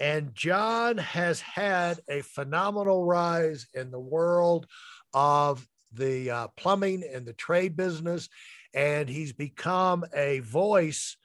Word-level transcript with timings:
And 0.00 0.34
John 0.34 0.98
has 0.98 1.40
had 1.40 2.00
a 2.08 2.22
phenomenal 2.22 3.04
rise 3.04 3.66
in 3.74 3.90
the 3.90 4.00
world 4.00 4.66
of 5.12 5.66
the 5.92 6.30
uh, 6.30 6.48
plumbing 6.56 7.04
and 7.12 7.24
the 7.24 7.32
trade 7.32 7.76
business. 7.76 8.28
And 8.74 9.08
he's 9.08 9.32
become 9.32 10.04
a 10.14 10.40
voice 10.40 11.16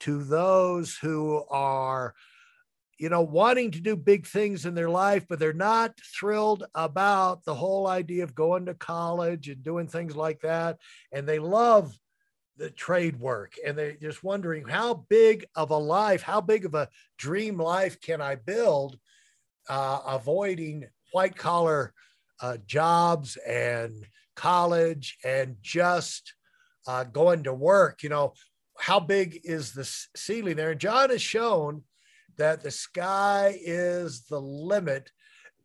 to 0.00 0.22
those 0.22 0.96
who 0.96 1.44
are, 1.50 2.14
you 2.98 3.08
know, 3.08 3.22
wanting 3.22 3.72
to 3.72 3.80
do 3.80 3.96
big 3.96 4.26
things 4.26 4.66
in 4.66 4.74
their 4.74 4.90
life, 4.90 5.26
but 5.28 5.40
they're 5.40 5.52
not 5.52 5.98
thrilled 6.18 6.64
about 6.74 7.44
the 7.44 7.54
whole 7.54 7.88
idea 7.88 8.22
of 8.22 8.34
going 8.34 8.66
to 8.66 8.74
college 8.74 9.48
and 9.48 9.62
doing 9.64 9.88
things 9.88 10.14
like 10.14 10.40
that. 10.42 10.78
And 11.12 11.26
they 11.26 11.40
love 11.40 11.96
the 12.56 12.70
trade 12.70 13.18
work 13.18 13.54
and 13.64 13.76
they're 13.76 13.96
just 13.96 14.22
wondering 14.22 14.66
how 14.66 14.94
big 15.08 15.46
of 15.54 15.70
a 15.70 15.76
life, 15.76 16.22
how 16.22 16.40
big 16.40 16.64
of 16.64 16.74
a 16.74 16.88
dream 17.18 17.58
life 17.58 18.00
can 18.00 18.20
I 18.20 18.36
build, 18.36 18.98
uh, 19.68 20.00
avoiding 20.06 20.84
white 21.12 21.36
collar 21.36 21.92
uh, 22.40 22.58
jobs 22.66 23.36
and 23.36 24.06
college 24.36 25.18
and 25.24 25.56
just 25.62 26.34
uh, 26.86 27.04
going 27.04 27.44
to 27.44 27.54
work. 27.54 28.02
You 28.02 28.10
know, 28.10 28.34
how 28.78 29.00
big 29.00 29.40
is 29.44 29.72
the 29.72 29.84
ceiling 30.16 30.56
there? 30.56 30.72
And 30.72 30.80
John 30.80 31.10
has 31.10 31.22
shown 31.22 31.82
that 32.36 32.62
the 32.62 32.70
sky 32.70 33.56
is 33.60 34.22
the 34.22 34.40
limit 34.40 35.10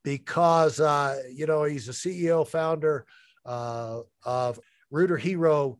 because, 0.04 0.80
uh, 0.80 1.22
you 1.34 1.48
know, 1.48 1.64
he's 1.64 1.90
a 1.90 1.92
CEO 1.92 2.48
founder 2.48 3.06
uh, 3.46 4.02
of 4.24 4.60
Rooter 4.92 5.18
Hero 5.18 5.80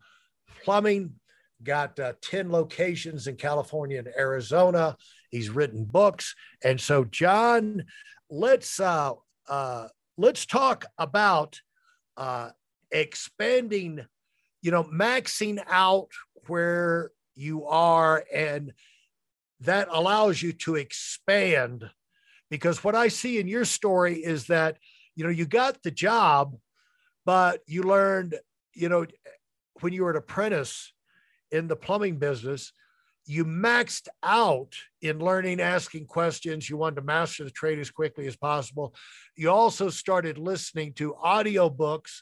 plumbing, 0.64 1.14
got 1.64 2.00
uh, 2.00 2.14
10 2.22 2.52
locations 2.52 3.28
in 3.28 3.36
California 3.36 4.00
and 4.00 4.10
Arizona. 4.18 4.96
He's 5.32 5.50
written 5.50 5.86
books. 5.86 6.36
And 6.64 6.80
so, 6.80 7.04
John, 7.06 7.86
let's 8.30 8.80
uh, 8.80 9.14
uh, 9.48 9.88
let's 10.18 10.46
talk 10.46 10.86
about 10.98 11.62
uh, 12.16 12.50
expanding, 12.92 14.06
you 14.62 14.72
know, 14.72 14.84
maxing 14.84 15.60
out 15.68 16.10
where 16.48 17.12
you 17.36 17.66
are, 17.66 18.24
and 18.34 18.74
that 19.62 19.88
allows 19.92 20.42
you 20.42 20.54
to 20.54 20.76
expand. 20.76 21.90
Because 22.50 22.84
what 22.84 22.96
I 22.96 23.10
see 23.10 23.40
in 23.40 23.48
your 23.48 23.66
story 23.66 24.16
is 24.16 24.48
that, 24.48 24.78
you 25.16 25.24
know, 25.24 25.30
you 25.30 25.46
got 25.46 25.84
the 25.84 25.92
job, 25.92 26.56
but 27.26 27.62
you 27.68 27.84
learned, 27.84 28.36
you 28.74 28.88
know, 28.88 29.06
when 29.82 29.94
you 29.94 30.04
were 30.04 30.12
an 30.12 30.18
apprentice 30.18 30.94
in 31.52 31.68
the 31.68 31.76
plumbing 31.76 32.18
business, 32.18 32.72
you 33.26 33.44
maxed 33.44 34.08
out 34.24 34.74
in 35.02 35.20
learning, 35.20 35.60
asking 35.60 36.06
questions. 36.06 36.70
You 36.70 36.78
wanted 36.78 36.96
to 36.96 37.02
master 37.02 37.44
the 37.44 37.52
trade 37.52 37.78
as 37.78 37.92
quickly 37.92 38.26
as 38.26 38.38
possible. 38.38 38.96
You 39.36 39.52
also 39.52 39.90
started 39.90 40.38
listening 40.38 40.94
to 40.94 41.16
audiobooks 41.24 42.22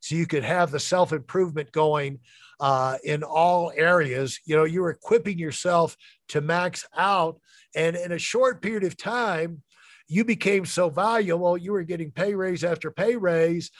so 0.00 0.14
you 0.14 0.26
could 0.26 0.44
have 0.44 0.70
the 0.70 0.78
self 0.78 1.12
improvement 1.12 1.72
going 1.72 2.20
uh, 2.60 2.98
in 3.02 3.22
all 3.22 3.72
areas. 3.76 4.38
You 4.44 4.56
know, 4.56 4.64
you 4.64 4.82
were 4.82 4.90
equipping 4.90 5.38
yourself 5.38 5.96
to 6.28 6.40
max 6.40 6.86
out. 6.96 7.40
And 7.74 7.96
in 7.96 8.12
a 8.12 8.18
short 8.18 8.62
period 8.62 8.84
of 8.84 8.96
time, 8.96 9.62
you 10.06 10.24
became 10.24 10.66
so 10.66 10.90
valuable, 10.90 11.56
you 11.56 11.72
were 11.72 11.82
getting 11.82 12.10
pay 12.10 12.34
raise 12.34 12.62
after 12.62 12.90
pay 12.90 13.16
raise 13.16 13.70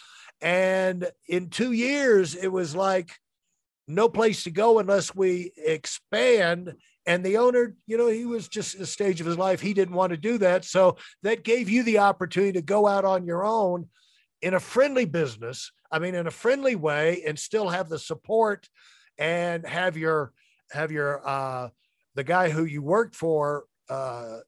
and 0.44 1.10
in 1.26 1.48
two 1.48 1.72
years, 1.72 2.34
it 2.34 2.48
was 2.48 2.76
like 2.76 3.10
no 3.88 4.10
place 4.10 4.44
to 4.44 4.50
go 4.50 4.78
unless 4.78 5.14
we 5.14 5.52
expand. 5.56 6.74
And 7.06 7.24
the 7.24 7.38
owner, 7.38 7.74
you 7.86 7.96
know, 7.96 8.08
he 8.08 8.26
was 8.26 8.48
just 8.48 8.74
a 8.74 8.84
stage 8.84 9.22
of 9.22 9.26
his 9.26 9.38
life, 9.38 9.62
he 9.62 9.72
didn't 9.72 9.94
want 9.94 10.10
to 10.10 10.18
do 10.18 10.36
that. 10.38 10.66
So 10.66 10.98
that 11.22 11.44
gave 11.44 11.70
you 11.70 11.82
the 11.82 11.98
opportunity 11.98 12.52
to 12.52 12.62
go 12.62 12.86
out 12.86 13.06
on 13.06 13.26
your 13.26 13.44
own 13.44 13.88
in 14.42 14.52
a 14.52 14.60
friendly 14.60 15.06
business. 15.06 15.72
I 15.90 15.98
mean, 15.98 16.14
in 16.14 16.26
a 16.26 16.30
friendly 16.30 16.76
way, 16.76 17.22
and 17.26 17.38
still 17.38 17.70
have 17.70 17.88
the 17.88 17.98
support 17.98 18.68
and 19.16 19.66
have 19.66 19.96
your 19.96 20.32
have 20.72 20.92
your 20.92 21.26
uh 21.26 21.68
the 22.16 22.24
guy 22.24 22.50
who 22.50 22.64
you 22.64 22.82
worked 22.82 23.14
for 23.14 23.64
uh 23.88 24.38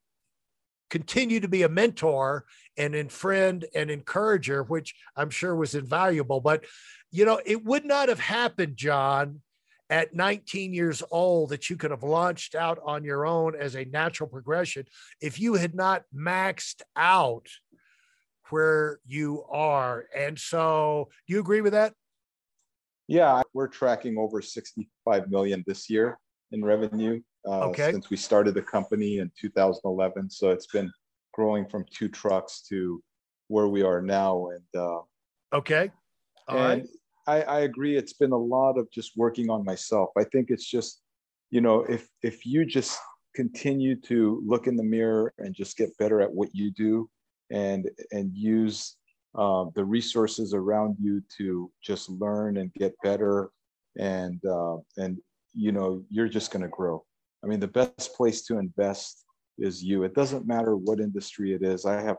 continue 0.97 1.41
to 1.41 1.49
be 1.49 1.63
a 1.63 1.69
mentor 1.69 2.47
and 2.79 2.95
a 2.95 3.07
friend 3.07 3.67
and 3.75 3.91
encourager, 3.91 4.63
which 4.63 4.95
I'm 5.15 5.29
sure 5.29 5.55
was 5.55 5.75
invaluable. 5.75 6.41
But, 6.41 6.65
you 7.11 7.27
know, 7.27 7.39
it 7.45 7.63
would 7.67 7.85
not 7.85 8.09
have 8.09 8.19
happened, 8.19 8.79
John, 8.79 9.43
at 9.91 10.15
19 10.15 10.73
years 10.73 11.03
old 11.11 11.51
that 11.51 11.69
you 11.69 11.77
could 11.77 11.91
have 11.91 12.03
launched 12.03 12.55
out 12.55 12.79
on 12.83 13.05
your 13.05 13.27
own 13.27 13.55
as 13.55 13.77
a 13.77 13.85
natural 13.85 14.27
progression 14.27 14.87
if 15.21 15.39
you 15.39 15.53
had 15.53 15.75
not 15.75 16.05
maxed 16.15 16.81
out 16.97 17.47
where 18.49 18.99
you 19.05 19.45
are. 19.51 20.07
And 20.17 20.39
so, 20.39 21.11
do 21.29 21.35
you 21.35 21.41
agree 21.41 21.61
with 21.61 21.75
that? 21.75 21.93
Yeah, 23.07 23.43
we're 23.53 23.69
tracking 23.69 24.17
over 24.17 24.41
65 24.41 25.31
million 25.31 25.63
this 25.67 25.91
year 25.91 26.19
in 26.53 26.65
revenue 26.65 27.21
uh, 27.47 27.67
okay. 27.69 27.93
since 27.93 28.11
we 28.11 28.17
started 28.17 28.55
the 28.55 28.63
company 28.63 29.19
in 29.19 29.31
2011. 29.41 30.31
So 30.31 30.51
it's 30.51 30.67
been 30.67 30.91
growing 31.33 31.67
from 31.69 31.85
two 31.91 32.09
trucks 32.09 32.63
to 32.69 33.03
where 33.49 33.69
we 33.69 33.83
are 33.83 34.03
now. 34.03 34.49
And 34.49 34.83
uh, 34.83 35.01
okay, 35.57 35.91
All 36.49 36.59
and 36.59 36.83
right. 36.83 36.87
I, 37.27 37.43
I 37.43 37.61
agree. 37.61 37.97
It's 37.97 38.15
been 38.15 38.33
a 38.33 38.37
lot 38.37 38.79
of 38.79 38.91
just 38.91 39.13
working 39.17 39.51
on 39.51 39.65
myself. 39.65 40.11
I 40.17 40.25
think 40.25 40.51
it's 40.51 40.69
just, 40.69 41.03
you 41.51 41.61
know, 41.61 41.81
if 41.81 42.09
if 42.23 42.47
you 42.47 42.65
just 42.65 42.99
continue 43.35 43.95
to 44.01 44.43
look 44.47 44.67
in 44.67 44.77
the 44.77 44.83
mirror 44.83 45.33
and 45.39 45.55
just 45.55 45.77
get 45.77 45.97
better 45.99 46.21
at 46.21 46.33
what 46.33 46.49
you 46.53 46.71
do, 46.73 47.09
and 47.51 47.89
and 48.13 48.33
use 48.35 48.97
uh, 49.37 49.67
the 49.75 49.85
resources 49.85 50.55
around 50.55 50.97
you 51.01 51.23
to 51.39 51.71
just 51.83 52.09
learn 52.09 52.57
and 52.57 52.73
get 52.75 52.95
better, 53.03 53.51
and 53.99 54.45
uh, 54.45 54.77
and 54.97 55.19
you 55.57 55.73
know, 55.73 56.05
you're 56.11 56.29
just 56.29 56.51
going 56.51 56.63
to 56.63 56.69
grow. 56.69 57.05
I 57.47 57.49
mean, 57.49 57.61
the 57.61 57.69
best 57.69 58.17
place 58.17 58.43
to 58.47 58.59
invest 58.59 59.25
is 59.57 59.83
you. 59.83 60.03
It 60.03 60.17
doesn't 60.17 60.49
matter 60.49 60.77
what 60.77 60.99
industry 60.99 61.55
it 61.55 61.63
is. 61.63 61.87
I 61.87 62.03
have 62.03 62.17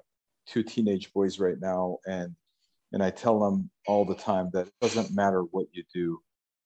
two 0.48 0.64
teenage 0.64 1.12
boys 1.12 1.38
right 1.38 1.60
now, 1.60 1.98
and 2.08 2.34
and 2.94 3.04
I 3.04 3.10
tell 3.10 3.38
them 3.38 3.70
all 3.88 4.06
the 4.06 4.16
time 4.16 4.50
that 4.54 4.68
it 4.68 4.74
doesn't 4.80 5.14
matter 5.14 5.42
what 5.52 5.68
you 5.74 5.84
do. 5.94 6.22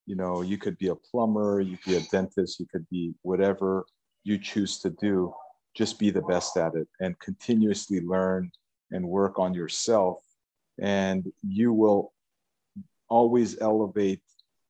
You 0.06 0.16
know, 0.16 0.44
you 0.44 0.60
could 0.60 0.78
be 0.78 0.90
a 0.90 0.96
plumber, 0.96 1.60
you 1.60 1.78
could 1.78 1.94
be 1.94 1.98
a 1.98 2.08
dentist, 2.12 2.60
you 2.60 2.68
could 2.72 2.88
be 2.92 3.16
whatever 3.24 3.84
you 4.24 4.38
choose 4.38 4.78
to 4.82 4.92
do. 4.92 5.34
Just 5.76 5.98
be 5.98 6.12
the 6.12 6.22
best 6.22 6.56
at 6.56 6.76
it 6.76 6.88
and 7.00 7.18
continuously 7.20 8.02
learn 8.02 8.52
and 8.92 9.08
work 9.08 9.40
on 9.40 9.56
yourself, 9.56 10.20
and 10.80 11.26
you 11.42 11.74
will 11.74 12.14
always 13.10 13.60
elevate 13.60 14.22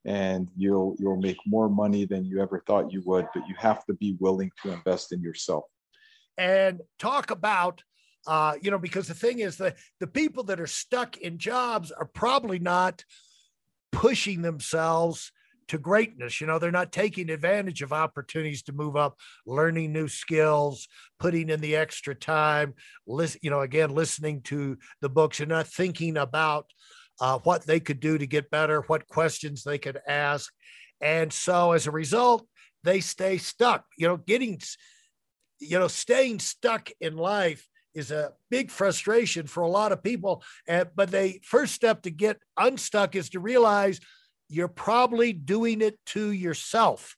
and 0.05 0.49
you'll 0.57 0.95
you'll 0.99 1.17
make 1.17 1.37
more 1.45 1.69
money 1.69 2.05
than 2.05 2.25
you 2.25 2.41
ever 2.41 2.63
thought 2.65 2.91
you 2.91 3.03
would 3.05 3.27
but 3.33 3.47
you 3.47 3.55
have 3.57 3.85
to 3.85 3.93
be 3.93 4.15
willing 4.19 4.51
to 4.63 4.71
invest 4.71 5.11
in 5.11 5.21
yourself. 5.21 5.65
And 6.37 6.81
talk 6.97 7.31
about 7.31 7.83
uh, 8.27 8.55
you 8.61 8.71
know 8.71 8.79
because 8.79 9.07
the 9.07 9.13
thing 9.13 9.39
is 9.39 9.57
that 9.57 9.77
the 9.99 10.07
people 10.07 10.43
that 10.45 10.59
are 10.59 10.67
stuck 10.67 11.17
in 11.17 11.37
jobs 11.37 11.91
are 11.91 12.05
probably 12.05 12.59
not 12.59 13.03
pushing 13.91 14.41
themselves 14.41 15.31
to 15.67 15.77
greatness. 15.77 16.41
You 16.41 16.47
know 16.47 16.57
they're 16.57 16.71
not 16.71 16.91
taking 16.91 17.29
advantage 17.29 17.83
of 17.83 17.93
opportunities 17.93 18.63
to 18.63 18.73
move 18.73 18.95
up 18.95 19.17
learning 19.45 19.93
new 19.93 20.07
skills 20.07 20.87
putting 21.19 21.49
in 21.49 21.61
the 21.61 21.75
extra 21.75 22.15
time 22.15 22.73
listen 23.05 23.39
you 23.43 23.51
know 23.51 23.61
again 23.61 23.93
listening 23.93 24.41
to 24.41 24.77
the 25.01 25.09
books 25.09 25.39
and 25.39 25.49
not 25.49 25.67
thinking 25.67 26.17
about 26.17 26.65
uh, 27.21 27.37
what 27.43 27.65
they 27.65 27.79
could 27.79 27.99
do 27.99 28.17
to 28.17 28.25
get 28.25 28.49
better, 28.49 28.81
what 28.81 29.07
questions 29.07 29.63
they 29.63 29.77
could 29.77 29.99
ask. 30.07 30.51
And 30.99 31.31
so 31.31 31.71
as 31.71 31.87
a 31.87 31.91
result, 31.91 32.45
they 32.83 32.99
stay 32.99 33.37
stuck. 33.37 33.85
You 33.97 34.07
know, 34.07 34.17
getting, 34.17 34.59
you 35.59 35.79
know, 35.79 35.87
staying 35.87 36.39
stuck 36.39 36.89
in 36.99 37.15
life 37.15 37.67
is 37.93 38.09
a 38.09 38.33
big 38.49 38.71
frustration 38.71 39.45
for 39.45 39.61
a 39.61 39.69
lot 39.69 39.91
of 39.91 40.03
people. 40.03 40.43
And, 40.67 40.89
but 40.95 41.11
the 41.11 41.39
first 41.43 41.75
step 41.75 42.01
to 42.03 42.09
get 42.09 42.39
unstuck 42.57 43.15
is 43.15 43.29
to 43.29 43.39
realize 43.39 43.99
you're 44.49 44.67
probably 44.67 45.31
doing 45.31 45.81
it 45.81 45.99
to 46.07 46.31
yourself. 46.31 47.15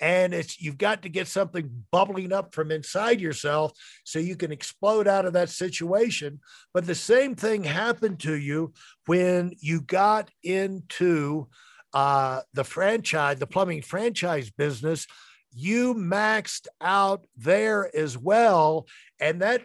And 0.00 0.34
it's 0.34 0.60
you've 0.60 0.78
got 0.78 1.02
to 1.02 1.08
get 1.08 1.26
something 1.26 1.84
bubbling 1.90 2.32
up 2.32 2.54
from 2.54 2.70
inside 2.70 3.20
yourself 3.20 3.72
so 4.04 4.18
you 4.18 4.36
can 4.36 4.52
explode 4.52 5.08
out 5.08 5.24
of 5.24 5.32
that 5.32 5.48
situation. 5.48 6.40
But 6.74 6.86
the 6.86 6.94
same 6.94 7.34
thing 7.34 7.64
happened 7.64 8.20
to 8.20 8.34
you 8.34 8.72
when 9.06 9.52
you 9.58 9.80
got 9.80 10.30
into 10.42 11.48
uh, 11.94 12.42
the 12.52 12.64
franchise 12.64 13.38
the 13.38 13.46
plumbing 13.46 13.82
franchise 13.82 14.50
business. 14.50 15.06
You 15.58 15.94
maxed 15.94 16.66
out 16.82 17.26
there 17.36 17.94
as 17.96 18.18
well 18.18 18.86
and 19.18 19.40
that 19.40 19.62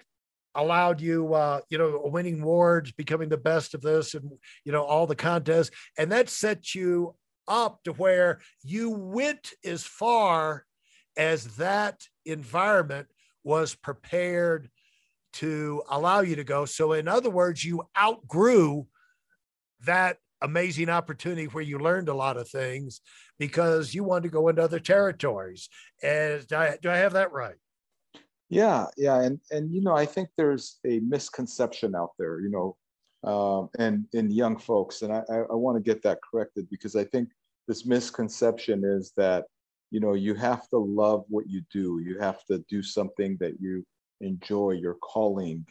allowed 0.55 0.99
you 0.99 1.33
uh 1.33 1.61
you 1.69 1.77
know 1.77 2.01
winning 2.03 2.41
awards 2.41 2.91
becoming 2.91 3.29
the 3.29 3.37
best 3.37 3.73
of 3.73 3.81
this 3.81 4.13
and 4.13 4.29
you 4.65 4.71
know 4.71 4.83
all 4.83 5.07
the 5.07 5.15
contests 5.15 5.71
and 5.97 6.11
that 6.11 6.29
set 6.29 6.75
you 6.75 7.15
up 7.51 7.83
to 7.83 7.91
where 7.93 8.39
you 8.63 8.89
went 8.89 9.51
as 9.65 9.83
far 9.83 10.65
as 11.17 11.57
that 11.57 12.01
environment 12.25 13.07
was 13.43 13.75
prepared 13.75 14.69
to 15.33 15.83
allow 15.89 16.21
you 16.21 16.37
to 16.37 16.43
go. 16.43 16.65
So, 16.65 16.93
in 16.93 17.07
other 17.07 17.29
words, 17.29 17.63
you 17.63 17.83
outgrew 17.99 18.87
that 19.85 20.17
amazing 20.41 20.89
opportunity 20.89 21.45
where 21.45 21.63
you 21.63 21.77
learned 21.77 22.09
a 22.09 22.13
lot 22.13 22.37
of 22.37 22.49
things 22.49 23.01
because 23.37 23.93
you 23.93 24.03
wanted 24.03 24.23
to 24.23 24.29
go 24.29 24.47
into 24.47 24.63
other 24.63 24.79
territories. 24.79 25.69
And 26.01 26.45
do 26.47 26.55
I, 26.55 26.77
do 26.81 26.89
I 26.89 26.97
have 26.97 27.13
that 27.13 27.31
right? 27.31 27.55
Yeah, 28.49 28.87
yeah, 28.97 29.21
and 29.21 29.39
and 29.51 29.73
you 29.73 29.81
know, 29.81 29.95
I 29.95 30.05
think 30.05 30.27
there's 30.35 30.79
a 30.85 30.99
misconception 30.99 31.95
out 31.95 32.11
there, 32.19 32.41
you 32.41 32.49
know, 32.49 32.75
um, 33.23 33.69
and 33.79 34.05
in 34.13 34.29
young 34.29 34.57
folks, 34.57 35.03
and 35.03 35.13
I, 35.13 35.23
I, 35.29 35.37
I 35.51 35.55
want 35.55 35.77
to 35.77 35.81
get 35.81 36.03
that 36.03 36.19
corrected 36.21 36.69
because 36.69 36.97
I 36.97 37.05
think 37.05 37.29
this 37.67 37.85
misconception 37.85 38.83
is 38.83 39.13
that 39.17 39.45
you 39.91 39.99
know 39.99 40.13
you 40.13 40.33
have 40.35 40.67
to 40.69 40.77
love 40.77 41.25
what 41.29 41.47
you 41.49 41.61
do. 41.71 42.01
You 42.03 42.19
have 42.19 42.43
to 42.45 42.63
do 42.69 42.81
something 42.83 43.37
that 43.39 43.59
you 43.59 43.85
enjoy 44.21 44.71
your 44.71 44.95
calling 44.95 45.65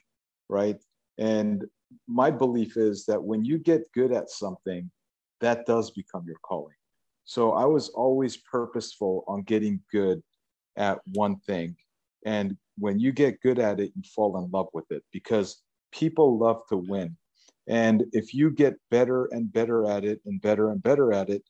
right? 0.51 0.83
And 1.17 1.65
my 2.09 2.31
belief 2.31 2.77
is 2.77 3.07
that 3.07 3.23
when 3.23 3.45
you 3.45 3.59
get 3.59 3.91
good 3.95 4.13
at 4.13 4.29
something 4.29 4.91
that 5.41 5.65
does 5.65 5.91
become 5.93 6.25
your 6.27 6.39
calling. 6.43 6.75
So 7.25 7.53
i 7.53 7.65
was 7.65 7.89
always 7.91 8.37
purposeful 8.37 9.25
on 9.29 9.43
getting 9.43 9.81
good 9.91 10.23
at 10.77 10.99
one 11.15 11.37
thing. 11.47 11.77
And 12.27 12.57
when 12.79 12.99
you 12.99 13.13
get 13.13 13.41
good 13.41 13.59
at 13.59 13.81
it 13.81 13.93
you 13.95 14.03
fall 14.15 14.37
in 14.39 14.51
love 14.51 14.69
with 14.75 14.91
it 14.91 15.03
because 15.13 15.63
people 15.93 16.39
love 16.39 16.63
to 16.69 16.77
win. 16.77 17.17
And 17.69 18.05
if 18.13 18.35
you 18.35 18.51
get 18.51 18.75
better 18.91 19.27
and 19.27 19.53
better 19.53 19.89
at 19.89 20.05
it 20.05 20.21
and 20.27 20.43
better 20.43 20.71
and 20.71 20.83
better 20.83 21.13
at 21.13 21.31
it 21.31 21.43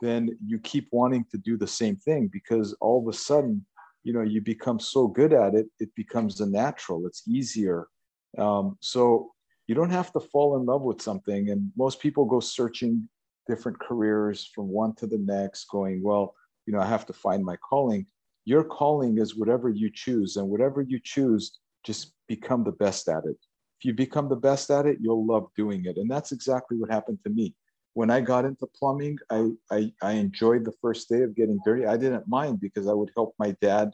then 0.00 0.36
you 0.44 0.58
keep 0.58 0.88
wanting 0.92 1.24
to 1.30 1.38
do 1.38 1.56
the 1.56 1.66
same 1.66 1.96
thing 1.96 2.28
because 2.32 2.74
all 2.80 3.00
of 3.00 3.12
a 3.12 3.16
sudden 3.16 3.64
you 4.04 4.12
know 4.12 4.22
you 4.22 4.40
become 4.40 4.78
so 4.78 5.06
good 5.06 5.32
at 5.32 5.54
it 5.54 5.66
it 5.80 5.94
becomes 5.94 6.40
a 6.40 6.46
natural 6.46 7.06
it's 7.06 7.26
easier. 7.28 7.88
Um, 8.36 8.76
so 8.80 9.32
you 9.66 9.74
don't 9.74 9.90
have 9.90 10.12
to 10.12 10.20
fall 10.20 10.56
in 10.56 10.66
love 10.66 10.82
with 10.82 11.02
something 11.02 11.50
and 11.50 11.70
most 11.76 12.00
people 12.00 12.24
go 12.24 12.40
searching 12.40 13.08
different 13.46 13.78
careers 13.80 14.50
from 14.54 14.68
one 14.68 14.94
to 14.96 15.06
the 15.06 15.18
next 15.18 15.64
going 15.70 16.02
well 16.02 16.34
you 16.66 16.72
know 16.72 16.80
i 16.80 16.86
have 16.86 17.06
to 17.06 17.12
find 17.12 17.44
my 17.44 17.56
calling. 17.56 18.06
Your 18.44 18.64
calling 18.64 19.18
is 19.18 19.36
whatever 19.36 19.68
you 19.68 19.90
choose 19.92 20.36
and 20.36 20.48
whatever 20.48 20.80
you 20.80 20.98
choose 21.02 21.58
just 21.84 22.14
become 22.28 22.64
the 22.64 22.72
best 22.72 23.06
at 23.08 23.24
it. 23.26 23.36
If 23.78 23.84
you 23.84 23.92
become 23.92 24.28
the 24.28 24.36
best 24.36 24.70
at 24.70 24.86
it 24.86 24.98
you'll 25.00 25.26
love 25.26 25.48
doing 25.56 25.84
it 25.86 25.96
and 25.96 26.10
that's 26.10 26.32
exactly 26.32 26.76
what 26.78 26.90
happened 26.90 27.18
to 27.24 27.30
me 27.30 27.54
when 27.98 28.10
I 28.10 28.20
got 28.20 28.44
into 28.44 28.64
plumbing, 28.78 29.18
I, 29.28 29.48
I, 29.72 29.92
I 30.02 30.12
enjoyed 30.12 30.64
the 30.64 30.78
first 30.80 31.08
day 31.08 31.22
of 31.22 31.34
getting 31.34 31.58
dirty. 31.64 31.84
I 31.84 31.96
didn't 31.96 32.28
mind 32.28 32.60
because 32.60 32.86
I 32.86 32.92
would 32.92 33.10
help 33.16 33.34
my 33.40 33.56
dad, 33.60 33.92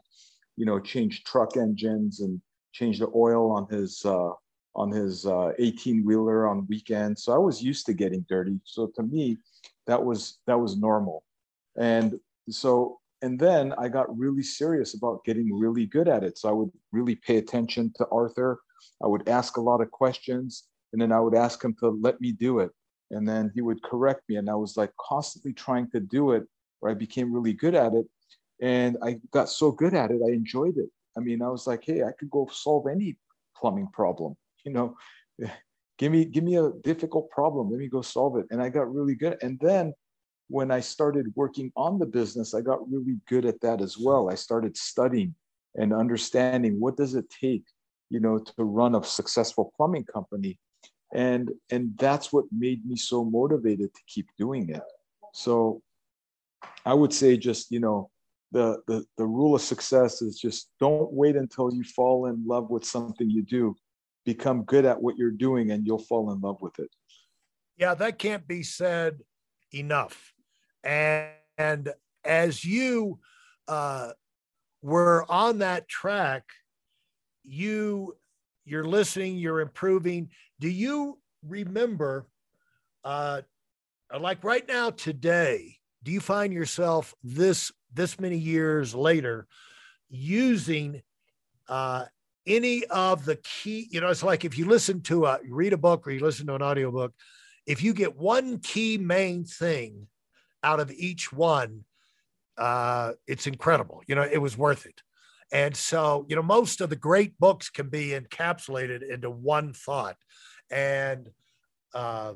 you 0.58 0.66
know, 0.66 0.78
change 0.78 1.24
truck 1.24 1.56
engines 1.56 2.20
and 2.20 2.38
change 2.72 2.98
the 2.98 3.08
oil 3.14 3.50
on 3.50 3.66
his 3.70 4.04
uh, 4.04 4.32
on 4.76 4.90
his 4.90 5.24
18 5.24 5.30
uh, 5.30 6.04
wheeler 6.04 6.46
on 6.46 6.66
weekends. 6.68 7.22
So 7.22 7.32
I 7.32 7.38
was 7.38 7.62
used 7.62 7.86
to 7.86 7.94
getting 7.94 8.26
dirty. 8.28 8.60
So 8.64 8.92
to 8.94 9.02
me, 9.04 9.38
that 9.86 10.04
was 10.04 10.38
that 10.46 10.60
was 10.60 10.76
normal. 10.76 11.24
And 11.80 12.20
so 12.50 13.00
and 13.22 13.40
then 13.40 13.72
I 13.78 13.88
got 13.88 14.14
really 14.18 14.42
serious 14.42 14.92
about 14.92 15.24
getting 15.24 15.48
really 15.58 15.86
good 15.86 16.08
at 16.08 16.22
it. 16.24 16.36
So 16.36 16.50
I 16.50 16.52
would 16.52 16.72
really 16.92 17.14
pay 17.14 17.38
attention 17.38 17.90
to 17.96 18.06
Arthur. 18.12 18.60
I 19.02 19.06
would 19.06 19.30
ask 19.30 19.56
a 19.56 19.62
lot 19.62 19.80
of 19.80 19.90
questions, 19.90 20.64
and 20.92 21.00
then 21.00 21.10
I 21.10 21.20
would 21.20 21.34
ask 21.34 21.64
him 21.64 21.74
to 21.80 21.88
let 21.88 22.20
me 22.20 22.32
do 22.32 22.58
it 22.58 22.70
and 23.10 23.28
then 23.28 23.50
he 23.54 23.60
would 23.60 23.82
correct 23.82 24.22
me 24.28 24.36
and 24.36 24.48
i 24.48 24.54
was 24.54 24.76
like 24.76 24.90
constantly 25.00 25.52
trying 25.52 25.88
to 25.90 26.00
do 26.00 26.32
it 26.32 26.44
where 26.80 26.90
i 26.92 26.94
became 26.94 27.32
really 27.32 27.52
good 27.52 27.74
at 27.74 27.92
it 27.94 28.06
and 28.60 28.96
i 29.02 29.18
got 29.32 29.48
so 29.48 29.70
good 29.70 29.94
at 29.94 30.10
it 30.10 30.20
i 30.26 30.32
enjoyed 30.32 30.76
it. 30.76 30.88
I 31.16 31.20
mean 31.20 31.42
i 31.42 31.48
was 31.48 31.66
like 31.66 31.84
hey 31.84 32.02
i 32.02 32.12
could 32.18 32.30
go 32.30 32.48
solve 32.52 32.86
any 32.86 33.16
plumbing 33.56 33.88
problem 33.92 34.36
you 34.64 34.72
know? 34.72 34.96
Give 35.96 36.10
me 36.10 36.24
give 36.24 36.42
me 36.42 36.56
a 36.56 36.72
difficult 36.82 37.30
problem 37.30 37.70
let 37.70 37.78
me 37.78 37.86
go 37.86 38.02
solve 38.02 38.36
it. 38.36 38.46
And 38.50 38.60
i 38.60 38.68
got 38.68 38.92
really 38.92 39.14
good 39.14 39.36
and 39.42 39.60
then 39.60 39.94
when 40.48 40.72
i 40.72 40.80
started 40.80 41.32
working 41.36 41.70
on 41.76 42.00
the 42.00 42.06
business 42.06 42.52
i 42.52 42.60
got 42.60 42.90
really 42.90 43.16
good 43.28 43.46
at 43.46 43.60
that 43.60 43.80
as 43.80 43.96
well. 43.96 44.28
I 44.28 44.34
started 44.34 44.76
studying 44.76 45.36
and 45.76 45.92
understanding 45.92 46.80
what 46.80 46.96
does 46.96 47.14
it 47.14 47.30
take 47.30 47.62
you 48.10 48.18
know 48.18 48.38
to 48.38 48.64
run 48.64 48.96
a 48.96 49.04
successful 49.04 49.72
plumbing 49.76 50.04
company 50.04 50.58
and 51.14 51.50
and 51.70 51.92
that's 51.96 52.32
what 52.32 52.44
made 52.50 52.84
me 52.84 52.96
so 52.96 53.24
motivated 53.24 53.94
to 53.94 54.00
keep 54.06 54.28
doing 54.36 54.68
it. 54.68 54.82
So 55.32 55.82
i 56.86 56.94
would 56.94 57.12
say 57.12 57.36
just 57.36 57.70
you 57.70 57.80
know 57.80 58.10
the, 58.52 58.80
the 58.86 59.04
the 59.18 59.24
rule 59.24 59.54
of 59.54 59.60
success 59.60 60.22
is 60.22 60.38
just 60.38 60.70
don't 60.78 61.12
wait 61.12 61.34
until 61.34 61.72
you 61.74 61.82
fall 61.82 62.26
in 62.26 62.46
love 62.46 62.70
with 62.70 62.84
something 62.84 63.28
you 63.28 63.42
do. 63.42 63.74
Become 64.24 64.62
good 64.62 64.84
at 64.84 65.02
what 65.02 65.16
you're 65.16 65.32
doing 65.32 65.72
and 65.72 65.84
you'll 65.84 65.98
fall 65.98 66.32
in 66.32 66.40
love 66.40 66.58
with 66.60 66.78
it. 66.78 66.88
Yeah 67.76 67.94
that 67.94 68.18
can't 68.18 68.46
be 68.46 68.62
said 68.62 69.20
enough. 69.72 70.32
And, 70.84 71.30
and 71.58 71.92
as 72.24 72.64
you 72.64 73.18
uh, 73.66 74.12
were 74.82 75.26
on 75.28 75.58
that 75.58 75.88
track 75.88 76.44
you 77.42 78.16
you're 78.64 78.84
listening, 78.84 79.36
you're 79.36 79.60
improving. 79.60 80.30
Do 80.60 80.68
you 80.68 81.18
remember, 81.46 82.26
uh, 83.04 83.42
like 84.18 84.42
right 84.44 84.66
now 84.66 84.90
today, 84.90 85.76
do 86.02 86.12
you 86.12 86.20
find 86.20 86.52
yourself 86.52 87.14
this 87.22 87.72
this 87.92 88.18
many 88.20 88.36
years 88.36 88.94
later 88.94 89.46
using 90.10 91.02
uh, 91.68 92.04
any 92.46 92.84
of 92.86 93.24
the 93.24 93.36
key? 93.36 93.88
You 93.90 94.00
know, 94.00 94.08
it's 94.08 94.22
like 94.22 94.44
if 94.44 94.58
you 94.58 94.66
listen 94.66 95.00
to 95.02 95.26
a 95.26 95.38
read 95.48 95.72
a 95.72 95.78
book 95.78 96.06
or 96.06 96.10
you 96.10 96.20
listen 96.20 96.46
to 96.46 96.54
an 96.54 96.62
audiobook, 96.62 97.12
if 97.66 97.82
you 97.82 97.94
get 97.94 98.16
one 98.16 98.58
key 98.58 98.98
main 98.98 99.44
thing 99.44 100.06
out 100.62 100.80
of 100.80 100.90
each 100.92 101.32
one, 101.32 101.84
uh, 102.56 103.12
it's 103.26 103.46
incredible. 103.46 104.02
You 104.06 104.14
know, 104.14 104.22
it 104.22 104.38
was 104.38 104.56
worth 104.56 104.86
it. 104.86 105.02
And 105.52 105.76
so, 105.76 106.26
you 106.28 106.36
know, 106.36 106.42
most 106.42 106.80
of 106.80 106.90
the 106.90 106.96
great 106.96 107.38
books 107.38 107.70
can 107.70 107.88
be 107.88 108.08
encapsulated 108.08 109.08
into 109.08 109.30
one 109.30 109.72
thought. 109.72 110.16
And 110.70 111.30
uh, 111.94 112.34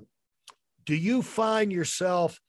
do 0.84 0.94
you 0.94 1.22
find 1.22 1.72
yourself 1.72 2.40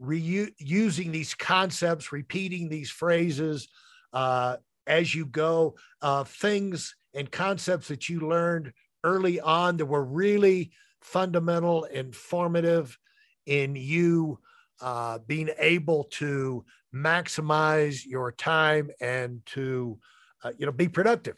reusing 0.00 1.12
these 1.12 1.34
concepts, 1.34 2.12
repeating 2.12 2.68
these 2.68 2.90
phrases 2.90 3.68
uh, 4.12 4.56
as 4.86 5.14
you 5.14 5.26
go, 5.26 5.74
uh, 6.02 6.24
things 6.24 6.94
and 7.14 7.30
concepts 7.30 7.88
that 7.88 8.08
you 8.08 8.20
learned 8.20 8.72
early 9.04 9.40
on 9.40 9.78
that 9.78 9.86
were 9.86 10.04
really 10.04 10.72
fundamental, 11.00 11.84
and 11.84 12.14
formative 12.14 12.98
in 13.46 13.76
you 13.76 14.38
uh, 14.80 15.18
being 15.26 15.50
able 15.58 16.04
to 16.04 16.64
maximize 16.94 18.04
your 18.06 18.32
time 18.32 18.90
and 19.00 19.44
to 19.46 19.98
uh, 20.44 20.52
you 20.58 20.66
know 20.66 20.72
be 20.72 20.88
productive. 20.88 21.36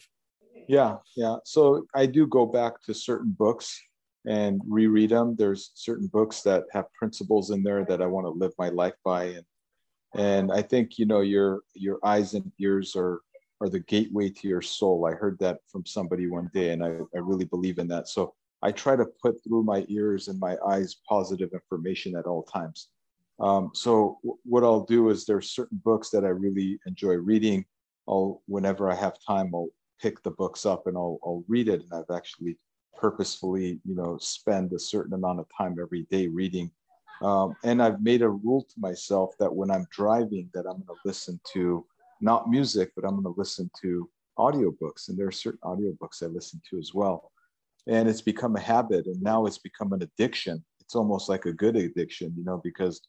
Yeah 0.68 0.97
yeah. 1.16 1.37
So 1.45 1.87
i 1.95 2.07
do 2.07 2.26
go 2.26 2.47
back 2.47 2.83
to 2.83 2.95
certain 2.95 3.35
books 3.38 3.80
and 4.26 4.61
reread 4.66 5.11
them 5.11 5.37
there's 5.37 5.71
certain 5.75 6.07
books 6.09 6.42
that 6.42 6.64
have 6.73 6.92
principles 6.92 7.50
in 7.50 7.62
there 7.62 7.85
that 7.85 8.02
i 8.02 8.07
want 8.07 8.26
to 8.26 8.30
live 8.30 8.52
my 8.59 8.68
life 8.68 8.95
by 9.04 9.25
and 9.25 9.45
and 10.16 10.52
i 10.52 10.61
think 10.61 10.99
you 10.99 11.07
know 11.07 11.21
your 11.21 11.61
your 11.75 11.99
eyes 12.04 12.35
and 12.35 12.50
ears 12.59 12.97
are 12.97 13.21
are 13.61 13.68
the 13.68 13.80
gateway 13.80 14.30
to 14.30 14.47
your 14.47 14.62
soul. 14.62 15.04
I 15.04 15.14
heard 15.14 15.37
that 15.40 15.59
from 15.66 15.85
somebody 15.85 16.28
one 16.28 16.49
day 16.54 16.71
and 16.71 16.85
i, 16.85 16.88
I 16.88 17.21
really 17.21 17.45
believe 17.45 17.78
in 17.78 17.88
that. 17.88 18.09
So 18.09 18.35
i 18.62 18.73
try 18.73 18.97
to 18.97 19.07
put 19.23 19.42
through 19.45 19.62
my 19.62 19.85
ears 19.88 20.28
and 20.28 20.38
my 20.38 20.57
eyes 20.66 20.97
positive 21.09 21.50
information 21.52 22.16
at 22.16 22.26
all 22.26 22.42
times 22.42 22.88
um, 23.40 23.71
so 23.75 24.18
w- 24.23 24.38
what 24.45 24.64
I'll 24.64 24.85
do 24.85 25.11
is 25.11 25.25
there's 25.26 25.50
certain 25.52 25.80
books 25.85 26.11
that 26.11 26.25
I 26.25 26.28
really 26.28 26.78
enjoy 26.87 27.14
reading. 27.14 27.64
I'll 28.09 28.42
whenever 28.47 28.90
I 28.90 28.95
have 28.97 29.16
time, 29.26 29.54
I'll 29.54 29.68
pick 30.00 30.23
the 30.23 30.30
books 30.33 30.66
up 30.66 30.87
and 30.87 30.97
I'll, 30.97 31.18
I'll 31.25 31.45
read 31.49 31.68
it. 31.68 31.83
And 31.83 31.92
I've 31.92 32.16
actually 32.16 32.59
purposefully, 32.97 33.80
you 33.85 33.95
know, 33.95 34.18
spend 34.21 34.73
a 34.73 34.78
certain 34.78 35.14
amount 35.14 35.40
of 35.40 35.47
time 35.57 35.76
every 35.80 36.04
day 36.11 36.28
reading 36.28 36.71
Um, 37.23 37.57
and 37.64 37.83
I've 37.83 38.02
made 38.02 38.23
a 38.23 38.28
rule 38.28 38.62
to 38.64 38.75
myself 38.80 39.35
that 39.40 39.54
when 39.54 39.71
I'm 39.71 39.87
driving, 39.90 40.50
that 40.54 40.66
I'm 40.66 40.83
going 40.85 40.87
to 40.87 40.97
listen 41.04 41.40
to 41.54 41.85
not 42.21 42.49
music, 42.50 42.92
but 42.97 43.04
I'm 43.04 43.21
going 43.21 43.35
to 43.35 43.40
listen 43.40 43.71
to 43.83 44.09
audiobooks. 44.38 45.09
And 45.09 45.18
there 45.18 45.28
are 45.28 45.33
certain 45.33 45.61
audiobooks 45.64 46.23
I 46.23 46.26
listen 46.26 46.61
to 46.71 46.78
as 46.78 46.92
well. 46.95 47.33
And 47.88 48.09
it's 48.09 48.23
become 48.23 48.57
a 48.57 48.61
habit. 48.61 49.07
And 49.07 49.23
now 49.23 49.47
it's 49.47 49.59
become 49.59 49.92
an 49.92 50.02
addiction. 50.02 50.64
It's 50.80 50.95
almost 50.95 51.28
like 51.28 51.47
a 51.47 51.52
good 51.52 51.76
addiction, 51.76 52.35
you 52.37 52.45
know, 52.45 52.61
because 52.62 53.02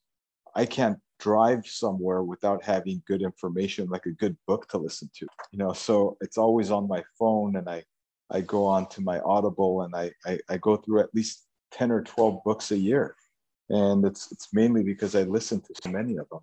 I 0.55 0.65
can't 0.65 0.99
drive 1.19 1.67
somewhere 1.67 2.23
without 2.23 2.63
having 2.63 3.03
good 3.05 3.21
information, 3.21 3.89
like 3.89 4.05
a 4.05 4.11
good 4.11 4.37
book 4.47 4.67
to 4.69 4.77
listen 4.77 5.09
to, 5.15 5.27
you 5.51 5.59
know. 5.59 5.73
So 5.73 6.17
it's 6.21 6.37
always 6.37 6.71
on 6.71 6.87
my 6.87 7.03
phone 7.17 7.57
and 7.57 7.69
I, 7.69 7.83
I 8.31 8.41
go 8.41 8.65
on 8.65 8.87
to 8.89 9.01
my 9.01 9.19
Audible 9.19 9.81
and 9.81 9.95
I, 9.95 10.11
I, 10.25 10.39
I 10.49 10.57
go 10.57 10.77
through 10.77 11.01
at 11.01 11.13
least 11.13 11.45
10 11.71 11.91
or 11.91 12.03
12 12.03 12.43
books 12.43 12.71
a 12.71 12.77
year. 12.77 13.15
And 13.69 14.03
it's, 14.05 14.31
it's 14.31 14.47
mainly 14.53 14.83
because 14.83 15.15
I 15.15 15.23
listen 15.23 15.61
to 15.61 15.73
so 15.83 15.89
many 15.91 16.17
of 16.17 16.27
them. 16.29 16.39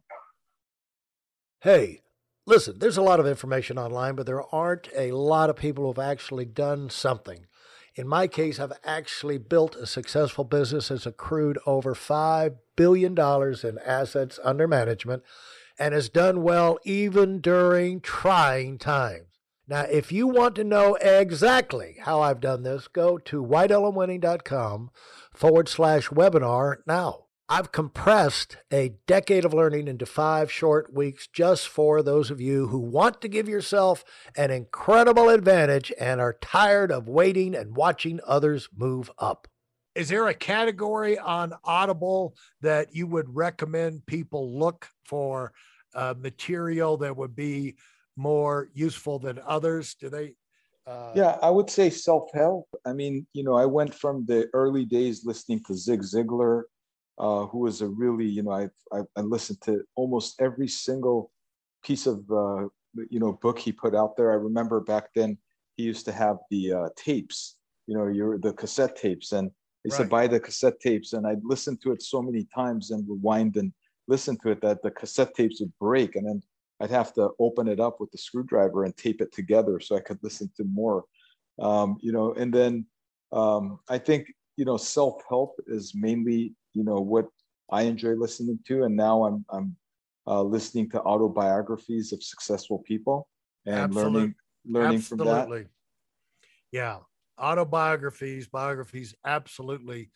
Hey, 1.63 2.03
listen, 2.47 2.79
there's 2.79 2.99
a 2.99 3.03
lot 3.03 3.19
of 3.19 3.27
information 3.27 3.79
online, 3.79 4.15
but 4.15 4.27
there 4.27 4.43
aren't 4.55 4.89
a 4.97 5.11
lot 5.13 5.51
of 5.51 5.57
people 5.57 5.87
who've 5.87 5.99
actually 5.99 6.45
done 6.45 6.91
something. 6.91 7.47
In 7.97 8.07
my 8.07 8.27
case, 8.27 8.61
I've 8.61 8.79
actually 8.85 9.39
built 9.39 9.75
a 9.75 9.87
successful 9.87 10.45
business 10.45 10.89
that's 10.89 11.07
accrued 11.07 11.59
over 11.65 11.95
$5 11.95 12.57
billion 12.77 13.19
in 13.19 13.79
assets 13.79 14.39
under 14.45 14.69
management 14.69 15.23
and 15.79 15.95
has 15.95 16.11
done 16.11 16.43
well 16.43 16.79
even 16.85 17.41
during 17.41 18.03
trying 18.03 18.77
times. 18.77 19.29
Now, 19.67 19.83
if 19.91 20.13
you 20.13 20.29
want 20.29 20.55
to 20.57 20.65
know 20.65 20.97
exactly 20.97 21.97
how 22.03 22.21
I've 22.21 22.41
done 22.41 22.63
this, 22.63 22.87
go 22.87 23.17
to 23.19 23.43
WeidelOnWinning.com 23.43 24.91
forward 25.33 25.69
slash 25.69 26.09
webinar 26.11 26.77
now. 26.87 27.26
I've 27.49 27.71
compressed 27.71 28.57
a 28.73 28.95
decade 29.07 29.45
of 29.45 29.55
learning 29.55 29.87
into 29.87 30.05
five 30.05 30.51
short 30.51 30.93
weeks 30.93 31.29
just 31.29 31.69
for 31.69 32.03
those 32.03 32.29
of 32.29 32.41
you 32.41 32.67
who 32.67 32.81
want 32.81 33.21
to 33.21 33.29
give 33.29 33.49
yourself 33.49 34.05
an 34.37 34.51
incredible 34.51 35.29
advantage 35.29 35.93
and 36.01 36.21
are 36.21 36.37
tired 36.41 36.91
of 36.91 37.09
waiting 37.09 37.55
and 37.55 37.77
watching 37.77 38.19
others 38.27 38.69
move 38.77 39.13
up. 39.19 39.47
Is 39.95 40.09
there 40.09 40.27
a 40.27 40.35
category 40.35 41.19
on 41.19 41.53
Audible 41.63 42.35
that 42.63 42.93
you 42.93 43.07
would 43.07 43.33
recommend 43.33 44.05
people 44.07 44.59
look 44.59 44.89
for 45.05 45.53
uh, 45.95 46.15
material 46.19 46.97
that 46.97 47.17
would 47.17 47.37
be 47.37 47.77
more 48.17 48.71
useful 48.75 49.21
than 49.21 49.41
others? 49.47 49.95
Do 49.95 50.11
they? 50.11 50.35
Uh... 50.85 51.13
Yeah, 51.15 51.39
I 51.41 51.51
would 51.51 51.71
say 51.71 51.91
self 51.91 52.29
help. 52.35 52.67
I 52.85 52.93
mean, 52.93 53.25
you 53.35 53.45
know, 53.45 53.55
I 53.55 53.67
went 53.67 53.95
from 53.95 54.27
the 54.27 54.49
early 54.53 54.85
days 54.85 55.25
listening 55.25 55.63
to 55.69 55.75
Zig 55.75 56.03
Ziglar, 56.03 56.65
uh, 57.19 57.47
who 57.47 57.59
was 57.59 57.81
a 57.81 57.89
really, 57.89 58.27
you 58.27 58.43
know, 58.43 58.53
I, 58.53 58.69
I, 58.93 59.01
I 59.17 59.21
listened 59.21 59.61
to 59.63 59.83
almost 59.95 60.41
every 60.41 60.69
single 60.69 61.31
piece 61.83 62.07
of, 62.07 62.19
uh, 62.31 62.69
you 63.11 63.21
know, 63.21 63.33
book 63.33 63.59
he 63.59 63.73
put 63.73 63.95
out 63.95 64.17
there. 64.17 64.31
I 64.31 64.37
remember 64.37 64.81
back 64.81 65.09
then 65.15 65.39
he 65.77 65.85
used 65.85 66.05
to 66.07 66.13
have 66.13 66.39
the 66.51 66.73
uh, 66.73 66.89
tapes, 66.97 67.57
you 67.87 67.97
know, 67.97 68.07
your 68.07 68.39
the 68.39 68.53
cassette 68.53 68.97
tapes, 68.97 69.33
and 69.33 69.51
he 69.85 69.91
right. 69.91 69.97
said 69.97 70.11
buy 70.11 70.27
the 70.27 70.41
cassette 70.41 70.81
tapes, 70.81 71.13
and 71.13 71.27
I'd 71.27 71.45
listen 71.45 71.77
to 71.79 71.93
it 71.93 72.03
so 72.03 72.23
many 72.23 72.47
times 72.55 72.91
and 72.91 73.09
rewind 73.09 73.57
and 73.57 73.73
listen 74.09 74.37
to 74.39 74.51
it 74.51 74.61
that 74.63 74.83
the 74.83 74.91
cassette 74.91 75.35
tapes 75.35 75.61
would 75.61 75.73
break, 75.79 76.17
and 76.17 76.27
then 76.27 76.43
I'd 76.81 76.91
have 76.91 77.15
to 77.15 77.31
open 77.39 77.69
it 77.69 77.81
up 77.81 78.01
with 78.01 78.11
the 78.11 78.19
screwdriver 78.19 78.85
and 78.85 78.97
tape 78.97 79.21
it 79.21 79.33
together 79.33 79.81
so 79.81 79.97
I 79.97 80.01
could 80.01 80.19
listen 80.23 80.51
to 80.57 80.65
more. 80.65 81.05
Um, 81.59 81.97
you 82.01 82.13
know, 82.13 82.35
and 82.35 82.53
then 82.53 82.87
um, 83.33 83.81
I 83.89 83.99
think 83.99 84.33
you 84.57 84.65
know 84.65 84.77
self 84.77 85.23
help 85.29 85.59
is 85.67 85.93
mainly 85.95 86.55
you 86.77 86.85
know 86.85 87.01
what 87.01 87.27
I 87.71 87.83
enjoy 87.83 88.15
listening 88.15 88.59
to, 88.69 88.85
and 88.85 88.95
now 88.95 89.25
I'm 89.25 89.45
I'm 89.51 89.77
uh, 90.27 90.43
listening 90.43 90.91
to 90.91 91.01
autobiographies 91.01 92.13
of 92.13 92.23
successful 92.23 92.81
people 92.81 93.29
and 93.65 93.79
Absolute. 93.79 94.13
learning 94.13 94.35
learning 94.67 94.97
absolutely. 94.97 95.35
from 95.35 95.63
that. 95.63 95.69
Yeah, 96.73 96.99
autobiographies, 97.39 98.49
biographies, 98.49 99.15
absolutely 99.25 100.11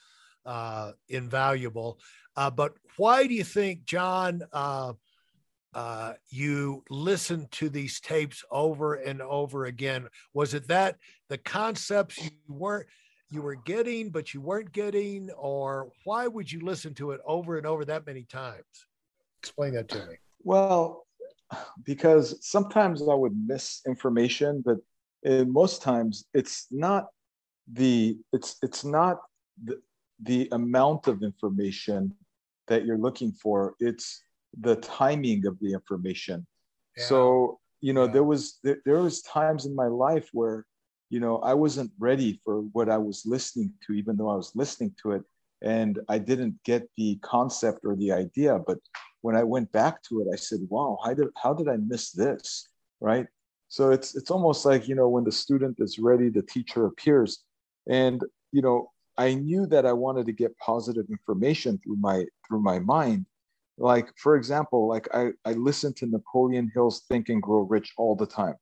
uh, 0.45 0.93
invaluable. 1.09 1.99
Uh, 2.37 2.51
but 2.51 2.75
why 2.97 3.27
do 3.27 3.35
you 3.35 3.45
think, 3.45 3.85
John? 3.85 4.43
Uh, 4.53 4.93
uh, 5.73 6.15
you 6.31 6.83
listened 6.91 7.49
to 7.53 7.69
these 7.69 8.01
tapes 8.01 8.45
over 8.51 8.95
and 8.95 9.23
over 9.23 9.67
again. 9.67 10.09
Was 10.35 10.53
it 10.53 10.67
that 10.67 10.97
the 11.29 11.39
concepts 11.39 12.19
you 12.19 12.31
weren't 12.49 12.89
you 13.31 13.43
were 13.43 13.55
getting 13.55 14.11
but 14.11 14.35
you 14.35 14.41
weren't 14.41 14.73
getting, 14.73 15.31
or 15.33 15.91
why 16.05 16.27
would 16.27 16.51
you 16.51 16.61
listen 16.61 16.95
to 16.95 17.13
it 17.13 17.21
over 17.25 17.57
and 17.57 17.67
over 17.67 17.85
that 17.85 18.07
many 18.07 18.25
times? 18.25 18.65
Explain 19.43 19.75
that 19.75 19.89
to 19.89 19.99
me. 20.07 20.15
Well, 20.43 21.07
because 21.85 22.37
sometimes 22.47 23.03
I 23.09 23.15
would 23.15 23.37
miss 23.47 23.81
information, 23.87 24.63
but 24.65 24.79
in 25.23 25.53
most 25.53 25.83
times 25.83 26.25
it's 26.35 26.67
not 26.71 27.09
the 27.73 28.19
it's 28.33 28.57
it's 28.63 28.85
not 28.85 29.19
the, 29.63 29.81
the 30.23 30.49
amount 30.53 31.07
of 31.07 31.23
information 31.23 32.15
that 32.69 32.85
you're 32.85 32.99
looking 32.99 33.33
for. 33.33 33.75
It's 33.81 34.23
the 34.59 34.77
timing 34.77 35.47
of 35.47 35.59
the 35.61 35.73
information. 35.73 36.47
Yeah. 36.97 37.05
So, 37.05 37.61
you 37.81 37.93
know, 37.93 38.05
yeah. 38.05 38.13
there 38.13 38.25
was 38.25 38.59
there, 38.63 38.79
there 38.85 39.01
was 39.01 39.23
times 39.23 39.67
in 39.67 39.75
my 39.75 39.87
life 39.87 40.29
where, 40.33 40.67
you 41.11 41.21
know, 41.21 41.39
I 41.39 41.55
wasn't 41.55 41.91
ready 41.99 42.41
for 42.45 42.61
what 42.73 42.89
I 42.89 42.97
was 42.97 43.25
listening 43.27 43.75
to, 43.87 43.93
even 43.93 44.17
though 44.17 44.31
I 44.31 44.37
was 44.37 44.53
listening 44.55 44.95
to 45.03 45.13
it. 45.13 45.23
And 45.63 45.99
I 46.09 46.19
didn't 46.19 46.55
get 46.65 46.89
the 46.97 47.19
concept 47.23 47.81
or 47.85 47.97
the 47.97 48.13
idea. 48.13 48.59
But 48.67 48.79
when 49.21 49.37
I 49.37 49.43
went 49.43 49.71
back 49.73 50.03
to 50.05 50.23
it, 50.23 50.29
I 50.33 50.37
said, 50.37 50.61
wow, 50.69 50.99
how 51.05 51.13
did 51.13 51.29
how 51.37 51.53
did 51.53 51.69
I 51.69 51.77
miss 51.77 52.13
this? 52.13 52.69
Right. 53.01 53.27
So 53.69 53.91
it's 53.91 54.17
it's 54.17 54.31
almost 54.31 54.65
like, 54.65 54.89
you 54.89 54.95
know, 54.95 55.09
when 55.09 55.25
the 55.25 55.33
student 55.33 55.77
is 55.81 55.99
ready, 55.99 56.31
the 56.31 56.43
teacher 56.43 56.87
appears. 56.87 57.45
And, 57.89 58.23
you 58.53 58.63
know, 58.63 58.91
I 59.19 59.35
knew 59.35 59.67
that 59.67 59.85
I 59.85 59.93
wanted 59.93 60.27
to 60.27 60.33
get 60.33 60.57
positive 60.59 61.07
information 61.11 61.79
through 61.79 61.97
my 61.97 62.25
through 62.49 62.63
my 62.63 62.79
mind 62.79 63.27
like 63.79 64.13
for 64.17 64.37
example 64.37 64.87
like 64.87 65.09
i 65.15 65.31
i 65.47 65.53
listen 65.53 65.93
to 65.95 66.07
napoleon 66.07 66.71
hill's 66.75 67.01
think 67.09 67.31
and 67.31 67.43
grow 67.43 67.61
rich 67.61 67.93
all 67.97 68.15
the 68.15 68.27
time 68.27 68.55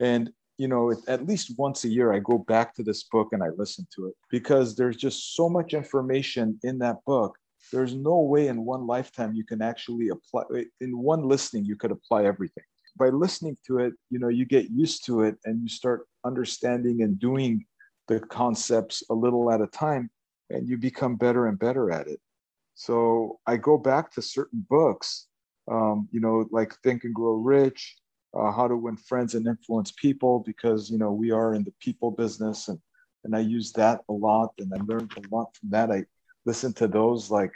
and 0.00 0.30
you 0.58 0.68
know 0.68 0.94
at 1.08 1.26
least 1.26 1.52
once 1.58 1.84
a 1.84 1.88
year 1.88 2.12
i 2.12 2.18
go 2.18 2.38
back 2.38 2.74
to 2.74 2.82
this 2.82 3.04
book 3.04 3.28
and 3.32 3.42
i 3.42 3.48
listen 3.56 3.86
to 3.94 4.06
it 4.06 4.14
because 4.30 4.74
there's 4.74 4.96
just 4.96 5.34
so 5.34 5.48
much 5.48 5.74
information 5.74 6.58
in 6.62 6.78
that 6.78 7.04
book. 7.04 7.36
There's 7.72 7.94
no 7.94 8.20
way 8.20 8.46
in 8.46 8.64
one 8.64 8.86
lifetime 8.86 9.34
you 9.34 9.44
can 9.44 9.60
actually 9.60 10.08
apply 10.08 10.44
in 10.80 10.98
one 10.98 11.24
listening 11.24 11.64
you 11.64 11.76
could 11.76 11.90
apply 11.90 12.24
everything. 12.24 12.64
By 12.96 13.08
listening 13.08 13.56
to 13.66 13.78
it 13.78 13.92
you 14.10 14.18
know 14.18 14.28
you 14.28 14.44
get 14.44 14.70
used 14.70 15.04
to 15.06 15.22
it 15.22 15.36
and 15.44 15.62
you 15.62 15.68
start 15.68 16.06
understanding 16.24 17.02
and 17.02 17.18
doing 17.18 17.66
the 18.08 18.20
concepts 18.20 19.02
a 19.10 19.14
little 19.14 19.50
at 19.50 19.60
a 19.60 19.66
time 19.66 20.10
and 20.50 20.68
you 20.68 20.76
become 20.78 21.16
better 21.16 21.46
and 21.48 21.58
better 21.58 21.90
at 21.90 22.06
it. 22.06 22.20
So 22.74 23.40
I 23.46 23.56
go 23.56 23.78
back 23.78 24.12
to 24.12 24.22
certain 24.22 24.64
books, 24.68 25.26
um, 25.70 26.08
you 26.12 26.20
know, 26.20 26.46
like 26.50 26.74
Think 26.82 27.04
and 27.04 27.14
Grow 27.14 27.34
Rich, 27.34 27.96
uh, 28.36 28.52
How 28.52 28.68
to 28.68 28.76
Win 28.76 28.96
Friends 28.96 29.34
and 29.34 29.46
Influence 29.46 29.92
People, 29.92 30.40
because 30.40 30.90
you 30.90 30.98
know 30.98 31.12
we 31.12 31.30
are 31.30 31.54
in 31.54 31.64
the 31.64 31.74
people 31.80 32.10
business, 32.10 32.68
and 32.68 32.78
and 33.24 33.34
I 33.34 33.40
use 33.40 33.72
that 33.72 34.02
a 34.08 34.12
lot, 34.12 34.52
and 34.58 34.72
I 34.72 34.78
learned 34.84 35.12
a 35.16 35.34
lot 35.34 35.56
from 35.56 35.70
that. 35.70 35.90
I 35.90 36.04
listen 36.44 36.72
to 36.74 36.86
those 36.86 37.30
like 37.30 37.52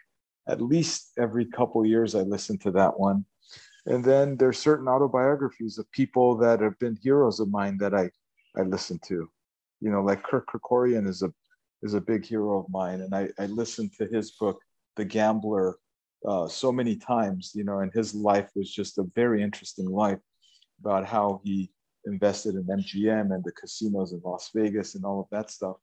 at 0.49 0.61
least 0.61 1.13
every 1.19 1.45
couple 1.45 1.85
years. 1.85 2.15
I 2.15 2.23
listen 2.23 2.59
to 2.59 2.71
that 2.73 2.99
one, 2.99 3.25
and 3.87 4.05
then 4.05 4.37
there's 4.37 4.59
certain 4.59 4.89
autobiographies 4.89 5.79
of 5.79 5.91
people 5.93 6.37
that 6.39 6.61
have 6.61 6.79
been 6.79 6.99
heroes 7.03 7.41
of 7.41 7.51
mine 7.51 7.79
that 7.79 7.95
I 7.95 8.11
I 8.57 8.63
listen 8.63 8.99
to. 9.07 9.29
You 9.81 9.91
know, 9.91 10.03
like 10.03 10.23
Kirk 10.23 10.49
Kerkorian 10.49 11.07
is 11.07 11.23
a 11.23 11.33
is 11.83 11.95
a 11.95 12.01
big 12.01 12.25
hero 12.25 12.59
of 12.59 12.71
mine, 12.71 13.01
and 13.03 13.15
I 13.15 13.29
I 13.39 13.47
listened 13.47 13.93
to 13.99 14.07
his 14.07 14.33
book 14.33 14.61
the 14.97 15.05
gambler 15.05 15.79
uh, 16.27 16.47
so 16.47 16.71
many 16.71 16.97
times, 16.97 17.53
you 17.55 17.65
know, 17.65 17.79
and 17.79 17.93
his 17.93 18.15
life 18.15 18.51
was 18.55 18.71
just 18.71 18.99
a 18.99 19.05
very 19.15 19.43
interesting 19.43 19.89
life 19.89 20.19
about 20.81 21.07
how 21.07 21.41
he 21.45 21.71
invested 22.07 22.55
in 22.55 22.65
MGM 22.65 23.35
and 23.35 23.45
the 23.45 23.53
casinos 23.53 24.13
in 24.13 24.21
Las 24.25 24.51
Vegas 24.55 24.95
and 24.95 25.05
all 25.05 25.21
of 25.21 25.27
that 25.31 25.51
stuff. 25.51 25.77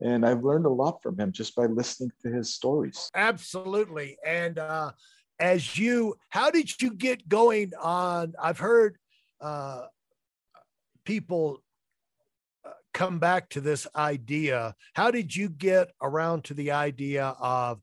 And 0.00 0.26
I've 0.26 0.42
learned 0.42 0.66
a 0.66 0.70
lot 0.70 1.02
from 1.02 1.18
him 1.18 1.30
just 1.30 1.54
by 1.54 1.66
listening 1.66 2.10
to 2.22 2.30
his 2.30 2.54
stories. 2.54 3.08
Absolutely. 3.14 4.16
And 4.26 4.58
uh, 4.58 4.92
as 5.38 5.78
you, 5.78 6.16
how 6.30 6.50
did 6.50 6.80
you 6.80 6.94
get 6.94 7.28
going 7.28 7.72
on? 7.80 8.34
I've 8.42 8.58
heard 8.58 8.96
uh, 9.40 9.82
people 11.04 11.62
uh, 12.64 12.70
come 12.92 13.20
back 13.20 13.48
to 13.50 13.60
this 13.60 13.86
idea. 13.94 14.74
How 14.94 15.12
did 15.12 15.34
you 15.34 15.48
get 15.48 15.92
around 16.02 16.44
to 16.44 16.54
the 16.54 16.72
idea 16.72 17.36
of 17.38 17.80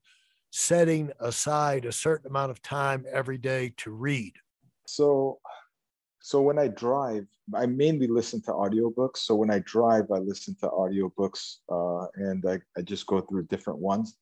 setting 0.51 1.11
aside 1.19 1.85
a 1.85 1.91
certain 1.91 2.27
amount 2.27 2.51
of 2.51 2.61
time 2.61 3.05
every 3.11 3.37
day 3.37 3.73
to 3.77 3.91
read? 3.91 4.33
So, 4.87 5.39
so 6.21 6.41
when 6.41 6.59
I 6.59 6.67
drive, 6.67 7.25
I 7.55 7.65
mainly 7.65 8.07
listen 8.07 8.41
to 8.43 8.51
audiobooks. 8.51 9.17
So 9.17 9.35
when 9.35 9.49
I 9.49 9.59
drive, 9.59 10.11
I 10.11 10.17
listen 10.17 10.55
to 10.61 10.67
audiobooks 10.67 11.57
uh, 11.71 12.07
and 12.15 12.43
I, 12.47 12.59
I 12.77 12.81
just 12.81 13.07
go 13.07 13.21
through 13.21 13.43
different 13.43 13.79
ones. 13.79 14.17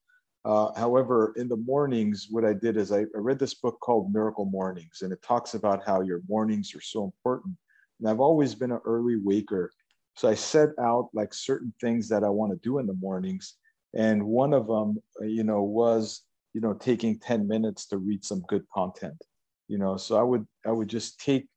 Uh, 0.45 0.71
however, 0.77 1.33
in 1.35 1.49
the 1.49 1.57
mornings, 1.57 2.27
what 2.29 2.45
I 2.45 2.53
did 2.53 2.77
is 2.77 2.91
I, 2.91 2.99
I, 2.99 3.05
read 3.15 3.39
this 3.39 3.55
book 3.55 3.79
called 3.81 4.13
Miracle 4.13 4.45
Mornings, 4.45 5.01
and 5.01 5.11
it 5.11 5.21
talks 5.21 5.55
about 5.55 5.83
how 5.85 5.99
your 5.99 6.21
mornings 6.29 6.73
are 6.73 6.81
so 6.81 7.03
important. 7.03 7.57
And 7.99 8.07
I've 8.07 8.21
always 8.21 8.55
been 8.55 8.71
an 8.71 8.79
early 8.85 9.17
waker. 9.17 9.71
So 10.15 10.29
I 10.29 10.35
set 10.35 10.69
out 10.79 11.09
like 11.13 11.33
certain 11.33 11.73
things 11.81 12.07
that 12.09 12.23
I 12.23 12.29
want 12.29 12.53
to 12.53 12.59
do 12.63 12.77
in 12.77 12.87
the 12.87 12.93
mornings. 12.93 13.55
And 13.93 14.23
one 14.23 14.53
of 14.53 14.67
them, 14.67 15.01
uh, 15.21 15.25
you 15.25 15.43
know, 15.43 15.63
was, 15.63 16.21
you 16.53 16.61
know, 16.61 16.73
taking 16.73 17.19
10 17.19 17.45
minutes 17.47 17.85
to 17.87 17.97
read 17.97 18.23
some 18.23 18.41
good 18.47 18.63
content, 18.73 19.21
you 19.67 19.77
know, 19.77 19.97
so 19.97 20.17
I 20.17 20.23
would, 20.23 20.47
I 20.65 20.71
would 20.71 20.87
just 20.87 21.19
take 21.19 21.47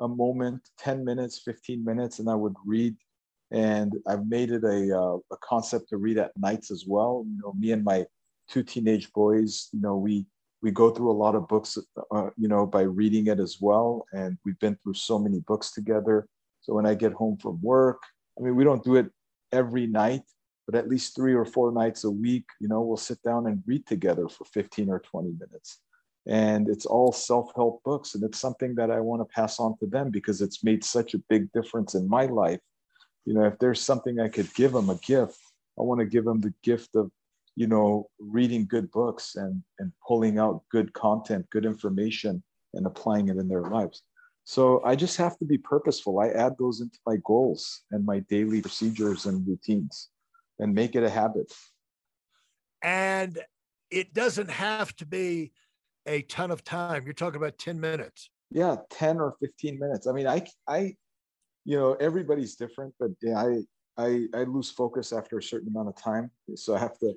a 0.00 0.08
moment, 0.08 0.62
10 0.78 1.04
minutes, 1.04 1.40
15 1.44 1.84
minutes, 1.84 2.18
and 2.18 2.28
I 2.28 2.34
would 2.34 2.54
read 2.64 2.96
and 3.52 3.94
I've 4.06 4.26
made 4.26 4.52
it 4.52 4.64
a, 4.64 4.96
uh, 4.96 5.16
a 5.32 5.36
concept 5.42 5.88
to 5.88 5.96
read 5.96 6.18
at 6.18 6.36
nights 6.36 6.70
as 6.70 6.84
well. 6.86 7.24
You 7.26 7.40
know, 7.42 7.52
me 7.58 7.72
and 7.72 7.82
my 7.82 8.06
two 8.48 8.62
teenage 8.62 9.12
boys. 9.12 9.68
You 9.72 9.80
know, 9.80 9.96
we 9.96 10.26
we 10.62 10.70
go 10.70 10.90
through 10.90 11.10
a 11.10 11.12
lot 11.12 11.34
of 11.34 11.48
books, 11.48 11.78
uh, 12.12 12.30
you 12.36 12.46
know, 12.46 12.66
by 12.66 12.82
reading 12.82 13.28
it 13.28 13.40
as 13.40 13.58
well, 13.60 14.04
and 14.12 14.36
we've 14.44 14.58
been 14.58 14.76
through 14.82 14.94
so 14.94 15.18
many 15.18 15.40
books 15.40 15.72
together. 15.72 16.28
So 16.60 16.74
when 16.74 16.84
I 16.84 16.94
get 16.94 17.12
home 17.12 17.38
from 17.38 17.58
work, 17.62 18.02
I 18.38 18.42
mean, 18.42 18.56
we 18.56 18.64
don't 18.64 18.84
do 18.84 18.96
it 18.96 19.10
every 19.52 19.86
night, 19.86 20.22
but 20.66 20.74
at 20.74 20.88
least 20.88 21.16
three 21.16 21.34
or 21.34 21.46
four 21.46 21.72
nights 21.72 22.04
a 22.04 22.10
week, 22.10 22.44
you 22.60 22.68
know, 22.68 22.82
we'll 22.82 22.98
sit 22.98 23.22
down 23.22 23.46
and 23.46 23.62
read 23.66 23.86
together 23.86 24.28
for 24.28 24.44
15 24.44 24.90
or 24.90 25.00
20 25.00 25.30
minutes. 25.30 25.78
And 26.26 26.68
it's 26.68 26.86
all 26.86 27.12
self 27.12 27.50
help 27.56 27.82
books. 27.82 28.14
And 28.14 28.22
it's 28.24 28.38
something 28.38 28.74
that 28.76 28.90
I 28.90 29.00
want 29.00 29.20
to 29.22 29.34
pass 29.34 29.58
on 29.58 29.76
to 29.78 29.86
them 29.86 30.10
because 30.10 30.40
it's 30.40 30.62
made 30.62 30.84
such 30.84 31.14
a 31.14 31.22
big 31.28 31.50
difference 31.52 31.94
in 31.94 32.08
my 32.08 32.26
life. 32.26 32.60
You 33.24 33.34
know, 33.34 33.44
if 33.44 33.58
there's 33.58 33.80
something 33.80 34.20
I 34.20 34.28
could 34.28 34.52
give 34.54 34.72
them 34.72 34.90
a 34.90 34.96
gift, 34.96 35.38
I 35.78 35.82
want 35.82 36.00
to 36.00 36.06
give 36.06 36.24
them 36.24 36.40
the 36.40 36.54
gift 36.62 36.94
of 36.94 37.10
you 37.56 37.66
know, 37.66 38.08
reading 38.18 38.66
good 38.66 38.90
books 38.90 39.36
and, 39.36 39.62
and 39.78 39.92
pulling 40.06 40.38
out 40.38 40.62
good 40.70 40.92
content, 40.92 41.46
good 41.50 41.66
information, 41.66 42.42
and 42.74 42.86
applying 42.86 43.28
it 43.28 43.36
in 43.36 43.48
their 43.48 43.62
lives. 43.62 44.02
So 44.44 44.82
I 44.84 44.96
just 44.96 45.16
have 45.18 45.38
to 45.38 45.44
be 45.44 45.58
purposeful. 45.58 46.20
I 46.20 46.28
add 46.28 46.54
those 46.58 46.80
into 46.80 46.98
my 47.06 47.16
goals 47.24 47.82
and 47.90 48.04
my 48.04 48.20
daily 48.20 48.62
procedures 48.62 49.26
and 49.26 49.46
routines 49.46 50.08
and 50.58 50.74
make 50.74 50.94
it 50.94 51.02
a 51.02 51.10
habit. 51.10 51.52
And 52.82 53.38
it 53.90 54.14
doesn't 54.14 54.50
have 54.50 54.96
to 54.96 55.04
be 55.06 55.52
a 56.10 56.22
ton 56.22 56.50
of 56.50 56.64
time. 56.64 57.04
You're 57.04 57.14
talking 57.14 57.36
about 57.36 57.58
10 57.58 57.80
minutes. 57.80 58.30
Yeah, 58.50 58.76
10 58.90 59.20
or 59.20 59.36
15 59.40 59.78
minutes. 59.78 60.06
I 60.06 60.12
mean, 60.12 60.26
I, 60.26 60.44
I, 60.68 60.94
you 61.64 61.78
know, 61.78 61.94
everybody's 61.94 62.56
different, 62.56 62.94
but 62.98 63.10
yeah, 63.22 63.38
I, 63.38 63.58
I, 63.96 64.26
I 64.34 64.42
lose 64.44 64.70
focus 64.70 65.12
after 65.12 65.38
a 65.38 65.42
certain 65.42 65.68
amount 65.68 65.88
of 65.88 65.96
time. 65.96 66.30
So 66.56 66.74
I 66.74 66.78
have 66.78 66.98
to 66.98 67.14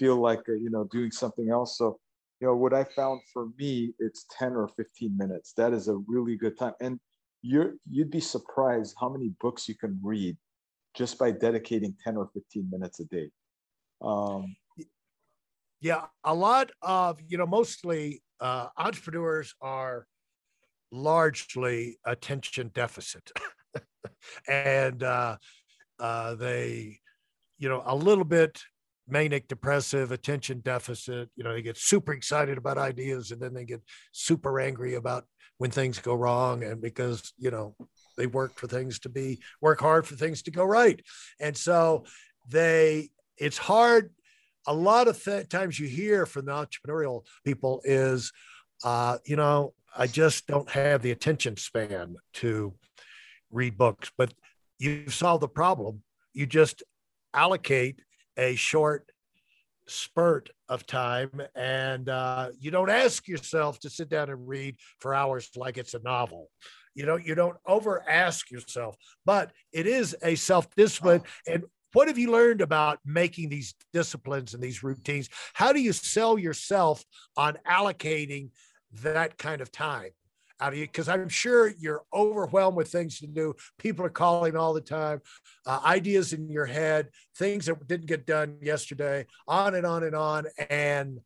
feel 0.00 0.16
like 0.16 0.48
uh, 0.48 0.52
you 0.52 0.70
know 0.70 0.84
doing 0.90 1.10
something 1.10 1.50
else 1.50 1.76
so 1.76 1.98
you 2.40 2.46
know 2.46 2.56
what 2.56 2.72
i 2.72 2.82
found 2.82 3.20
for 3.32 3.48
me 3.58 3.92
it's 3.98 4.24
10 4.36 4.56
or 4.56 4.66
15 4.66 5.16
minutes 5.16 5.52
that 5.52 5.74
is 5.74 5.88
a 5.88 5.96
really 6.08 6.36
good 6.36 6.58
time 6.58 6.72
and 6.80 6.98
you're 7.42 7.74
you'd 7.88 8.10
be 8.10 8.20
surprised 8.20 8.96
how 8.98 9.10
many 9.10 9.28
books 9.40 9.68
you 9.68 9.74
can 9.74 10.00
read 10.02 10.36
just 10.94 11.18
by 11.18 11.30
dedicating 11.30 11.94
10 12.02 12.16
or 12.16 12.30
15 12.32 12.68
minutes 12.72 13.00
a 13.00 13.04
day 13.04 13.30
um, 14.02 14.56
yeah 15.80 16.06
a 16.24 16.34
lot 16.34 16.70
of 16.80 17.20
you 17.28 17.36
know 17.36 17.46
mostly 17.46 18.22
uh, 18.40 18.68
entrepreneurs 18.76 19.54
are 19.60 20.06
largely 20.90 21.98
attention 22.04 22.70
deficit. 22.74 23.30
And 24.46 25.02
uh, 25.02 25.36
uh, 25.98 26.34
they 26.34 26.98
you 27.58 27.68
know 27.68 27.82
a 27.86 27.94
little 27.94 28.24
bit 28.24 28.60
manic 29.08 29.48
depressive 29.48 30.12
attention 30.12 30.60
deficit 30.60 31.28
you 31.36 31.42
know 31.42 31.52
they 31.52 31.62
get 31.62 31.76
super 31.76 32.12
excited 32.12 32.58
about 32.58 32.78
ideas 32.78 33.30
and 33.30 33.40
then 33.40 33.54
they 33.54 33.64
get 33.64 33.82
super 34.12 34.60
angry 34.60 34.94
about 34.94 35.24
when 35.58 35.70
things 35.70 35.98
go 35.98 36.14
wrong 36.14 36.62
and 36.64 36.80
because 36.80 37.32
you 37.38 37.50
know 37.50 37.74
they 38.16 38.26
work 38.26 38.58
for 38.58 38.66
things 38.66 38.98
to 38.98 39.08
be 39.08 39.38
work 39.60 39.80
hard 39.80 40.06
for 40.06 40.14
things 40.14 40.42
to 40.42 40.50
go 40.50 40.64
right. 40.64 41.00
And 41.40 41.56
so 41.56 42.04
they 42.48 43.10
it's 43.36 43.58
hard 43.58 44.10
a 44.66 44.74
lot 44.74 45.08
of 45.08 45.22
th- 45.22 45.48
times 45.48 45.78
you 45.78 45.88
hear 45.88 46.26
from 46.26 46.46
the 46.46 46.52
entrepreneurial 46.52 47.24
people 47.44 47.80
is 47.84 48.32
uh, 48.84 49.18
you 49.24 49.36
know 49.36 49.72
i 49.96 50.06
just 50.06 50.46
don't 50.46 50.70
have 50.70 51.02
the 51.02 51.10
attention 51.10 51.56
span 51.56 52.16
to 52.32 52.74
read 53.50 53.76
books 53.76 54.10
but 54.16 54.32
you 54.80 55.10
solve 55.10 55.40
the 55.40 55.48
problem. 55.48 56.02
You 56.32 56.46
just 56.46 56.82
allocate 57.34 58.00
a 58.36 58.56
short 58.56 59.12
spurt 59.86 60.50
of 60.68 60.86
time 60.86 61.42
and 61.54 62.08
uh, 62.08 62.48
you 62.58 62.70
don't 62.70 62.90
ask 62.90 63.28
yourself 63.28 63.78
to 63.80 63.90
sit 63.90 64.08
down 64.08 64.30
and 64.30 64.48
read 64.48 64.76
for 64.98 65.14
hours 65.14 65.50
like 65.54 65.78
it's 65.78 65.94
a 65.94 66.00
novel. 66.00 66.48
You 66.94 67.06
know 67.06 67.16
you 67.16 67.34
don't 67.34 67.56
over 67.66 68.02
ask 68.08 68.50
yourself 68.50 68.96
but 69.24 69.52
it 69.72 69.86
is 69.86 70.16
a 70.22 70.34
self-discipline 70.34 71.22
and 71.46 71.62
what 71.92 72.08
have 72.08 72.18
you 72.18 72.30
learned 72.30 72.60
about 72.60 72.98
making 73.04 73.48
these 73.48 73.74
disciplines 73.92 74.54
and 74.54 74.62
these 74.62 74.82
routines 74.82 75.28
how 75.54 75.72
do 75.72 75.80
you 75.80 75.92
sell 75.92 76.38
yourself 76.38 77.04
on 77.36 77.58
allocating 77.66 78.50
that 78.92 79.38
kind 79.38 79.60
of 79.60 79.70
time 79.70 80.10
out 80.60 80.72
of 80.72 80.78
you 80.78 80.86
because 80.86 81.08
I'm 81.08 81.28
sure 81.28 81.72
you're 81.78 82.02
overwhelmed 82.12 82.76
with 82.76 82.88
things 82.88 83.18
to 83.20 83.26
do. 83.26 83.54
People 83.78 84.04
are 84.04 84.10
calling 84.10 84.56
all 84.56 84.72
the 84.72 84.80
time, 84.80 85.20
uh, 85.66 85.80
ideas 85.84 86.32
in 86.32 86.48
your 86.50 86.66
head, 86.66 87.08
things 87.36 87.66
that 87.66 87.86
didn't 87.88 88.06
get 88.06 88.26
done 88.26 88.58
yesterday, 88.60 89.26
on 89.48 89.74
and 89.74 89.86
on 89.86 90.04
and 90.04 90.14
on. 90.14 90.46
And 90.68 91.20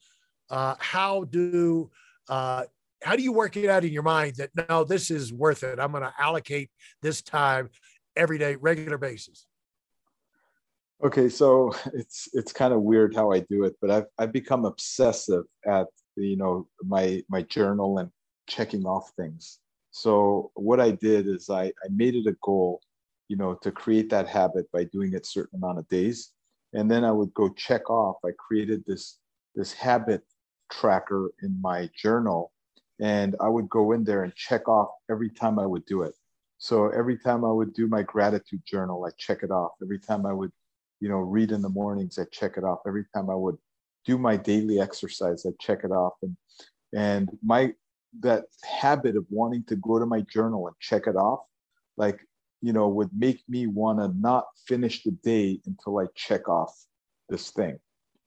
uh, 0.51 0.77
how 0.79 1.25
do 1.25 1.91
uh, 2.29 2.65
how 3.03 3.17
do 3.17 3.23
you 3.23 3.33
work 3.33 3.57
it 3.57 3.69
out 3.69 3.85
in 3.85 3.93
your 3.93 4.03
mind 4.03 4.37
that 4.37 4.51
no, 4.69 4.85
this 4.85 5.11
is 5.11 5.33
worth 5.33 5.63
it? 5.63 5.79
I'm 5.79 5.91
going 5.91 6.05
to 6.05 6.15
allocate 6.19 6.71
this 7.03 7.21
time 7.21 7.71
every 8.17 8.39
day, 8.39 8.57
regular 8.57 8.99
basis. 8.99 9.47
Okay, 11.03 11.29
so 11.29 11.73
it's 11.95 12.29
it's 12.33 12.53
kind 12.53 12.73
of 12.73 12.83
weird 12.83 13.15
how 13.15 13.33
I 13.33 13.41
do 13.41 13.65
it, 13.65 13.77
but 13.81 13.91
I've 13.91 14.07
I've 14.19 14.33
become 14.33 14.65
obsessive 14.65 15.45
at 15.67 15.87
you 16.17 16.37
know 16.37 16.69
my 16.83 17.23
my 17.29 17.43
journal 17.43 17.99
and 17.99 18.11
checking 18.49 18.85
off 18.87 19.11
things. 19.17 19.59
So 19.91 20.51
what 20.55 20.81
I 20.81 20.91
did 20.91 21.27
is 21.29 21.49
I, 21.51 21.67
I 21.67 21.89
made 21.91 22.15
it 22.17 22.27
a 22.27 22.37
goal, 22.43 22.81
you 23.29 23.37
know, 23.37 23.55
to 23.63 23.71
create 23.71 24.11
that 24.11 24.29
habit 24.29 24.71
by 24.73 24.85
doing 24.85 25.13
it 25.15 25.25
certain 25.25 25.57
amount 25.63 25.79
of 25.79 25.89
days. 25.89 26.33
And 26.73 26.91
then 26.91 27.05
I 27.05 27.13
would 27.13 27.33
go 27.35 27.49
check 27.51 27.89
off. 27.89 28.17
I 28.25 28.31
created 28.37 28.83
this, 28.87 29.19
this 29.55 29.73
habit 29.73 30.23
tracker 30.73 31.31
in 31.43 31.61
my 31.63 31.89
journal. 31.97 32.53
And 33.01 33.37
I 33.41 33.49
would 33.49 33.69
go 33.69 33.93
in 33.93 34.03
there 34.03 34.25
and 34.25 34.35
check 34.35 34.69
off 34.69 34.89
every 35.09 35.31
time 35.31 35.59
I 35.61 35.67
would 35.67 35.87
do 35.87 36.03
it. 36.03 36.15
So 36.59 36.89
every 36.89 37.17
time 37.19 37.45
I 37.45 37.53
would 37.53 37.73
do 37.73 37.87
my 37.87 38.03
gratitude 38.03 38.63
journal, 38.67 39.05
I 39.05 39.11
check 39.17 39.45
it 39.45 39.53
off. 39.53 39.73
Every 39.81 40.01
time 40.01 40.27
I 40.27 40.33
would, 40.33 40.51
you 41.05 41.11
know, 41.11 41.19
read 41.19 41.53
in 41.53 41.61
the 41.61 41.69
mornings, 41.69 42.19
I 42.19 42.25
check 42.33 42.57
it 42.57 42.65
off. 42.65 42.79
Every 42.87 43.05
time 43.15 43.29
I 43.29 43.35
would 43.35 43.59
do 44.07 44.17
my 44.17 44.39
daily 44.39 44.81
exercise, 44.81 45.45
I 45.45 45.51
check 45.61 45.81
it 45.85 45.91
off. 45.91 46.15
And 46.23 46.35
and 46.95 47.29
my 47.45 47.75
that 48.21 48.45
habit 48.65 49.15
of 49.15 49.27
wanting 49.29 49.65
to 49.65 49.77
go 49.77 49.99
to 49.99 50.07
my 50.07 50.23
journal 50.23 50.67
and 50.67 50.75
check 50.81 51.07
it 51.07 51.15
off, 51.15 51.41
like, 51.99 52.21
you 52.63 52.73
know, 52.73 52.89
would 52.89 53.11
make 53.15 53.43
me 53.51 53.67
want 53.67 53.99
to 53.99 54.19
not 54.19 54.47
finish 54.67 55.03
the 55.03 55.11
day 55.11 55.61
until 55.67 55.99
I 55.99 56.07
check 56.15 56.49
off 56.49 56.75
this 57.29 57.51
thing, 57.51 57.79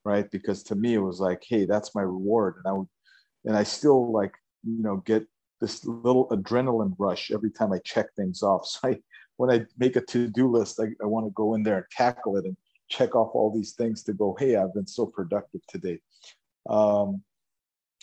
right? 0.05 0.29
Because 0.29 0.61
to 0.65 0.75
me, 0.75 0.93
it 0.93 0.99
was 0.99 1.19
like, 1.19 1.41
hey, 1.49 1.65
that's 1.65 1.95
my 1.95 2.03
reward. 2.03 2.57
And 2.57 2.67
I 2.67 2.77
would, 2.77 2.87
and 3.45 3.57
I 3.57 3.63
still 3.63 4.11
like, 4.11 4.35
you 4.63 4.83
know, 4.83 4.97
get 4.97 5.25
this 5.61 5.83
little 5.83 6.27
adrenaline 6.29 6.93
rush 6.99 7.31
every 7.31 7.49
time 7.49 7.73
I 7.73 7.79
check 7.79 8.13
things 8.15 8.43
off. 8.43 8.69
So 8.81 8.89
I, 8.89 8.99
when 9.37 9.49
I 9.49 9.65
make 9.79 9.95
a 9.95 10.01
to-do 10.01 10.47
list, 10.47 10.79
I, 10.79 10.89
I 11.01 11.07
want 11.07 11.25
to 11.25 11.31
go 11.31 11.55
in 11.55 11.63
there 11.63 11.77
and 11.77 11.85
tackle 11.91 12.37
it 12.37 12.45
and 12.45 12.55
check 12.89 13.15
off 13.15 13.31
all 13.33 13.53
these 13.53 13.73
things 13.73 14.03
to 14.03 14.13
go, 14.13 14.35
hey, 14.39 14.55
I've 14.55 14.73
been 14.73 14.87
so 14.87 15.05
productive 15.05 15.61
today. 15.67 15.99
Um, 16.69 17.21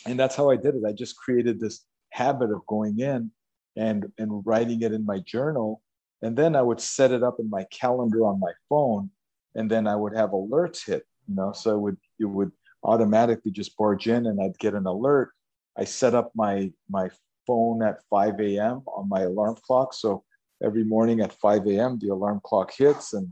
and 0.05 0.19
that's 0.19 0.35
how 0.35 0.49
I 0.49 0.55
did 0.55 0.75
it. 0.75 0.83
I 0.87 0.91
just 0.91 1.17
created 1.17 1.59
this 1.59 1.85
habit 2.09 2.51
of 2.51 2.65
going 2.67 2.99
in 2.99 3.31
and 3.75 4.11
and 4.17 4.45
writing 4.45 4.81
it 4.81 4.93
in 4.93 5.05
my 5.05 5.19
journal, 5.19 5.81
and 6.21 6.37
then 6.37 6.55
I 6.55 6.61
would 6.61 6.79
set 6.79 7.11
it 7.11 7.23
up 7.23 7.39
in 7.39 7.49
my 7.49 7.65
calendar 7.71 8.25
on 8.25 8.39
my 8.39 8.51
phone, 8.69 9.09
and 9.55 9.69
then 9.69 9.87
I 9.87 9.95
would 9.95 10.15
have 10.15 10.31
alerts 10.31 10.85
hit. 10.85 11.05
You 11.27 11.35
know, 11.35 11.51
so 11.51 11.75
it 11.75 11.79
would 11.79 11.97
it 12.19 12.25
would 12.25 12.51
automatically 12.83 13.51
just 13.51 13.75
barge 13.77 14.07
in, 14.07 14.27
and 14.27 14.41
I'd 14.41 14.57
get 14.59 14.75
an 14.75 14.85
alert. 14.85 15.31
I 15.77 15.83
set 15.83 16.15
up 16.15 16.31
my 16.35 16.71
my 16.89 17.09
phone 17.47 17.83
at 17.83 17.99
5 18.09 18.39
a.m. 18.39 18.83
on 18.87 19.09
my 19.09 19.21
alarm 19.21 19.57
clock, 19.65 19.93
so 19.93 20.23
every 20.63 20.83
morning 20.83 21.19
at 21.21 21.33
5 21.33 21.67
a.m. 21.67 21.99
the 21.99 22.09
alarm 22.09 22.41
clock 22.43 22.71
hits, 22.75 23.13
and 23.13 23.31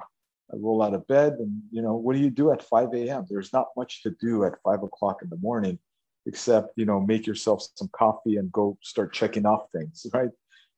I 0.53 0.57
roll 0.57 0.83
out 0.83 0.93
of 0.93 1.07
bed. 1.07 1.33
And 1.39 1.61
you 1.71 1.81
know, 1.81 1.95
what 1.95 2.15
do 2.15 2.21
you 2.21 2.29
do 2.29 2.51
at 2.51 2.63
5 2.63 2.93
a.m.? 2.93 3.25
There's 3.29 3.53
not 3.53 3.67
much 3.75 4.03
to 4.03 4.11
do 4.21 4.45
at 4.45 4.61
five 4.63 4.83
o'clock 4.83 5.21
in 5.23 5.29
the 5.29 5.37
morning 5.37 5.79
except 6.25 6.69
you 6.77 6.85
know 6.85 7.01
make 7.01 7.27
yourself 7.27 7.67
some 7.75 7.89
coffee 7.91 8.37
and 8.37 8.49
go 8.53 8.77
start 8.81 9.11
checking 9.11 9.45
off 9.45 9.69
things 9.73 10.07
right 10.13 10.29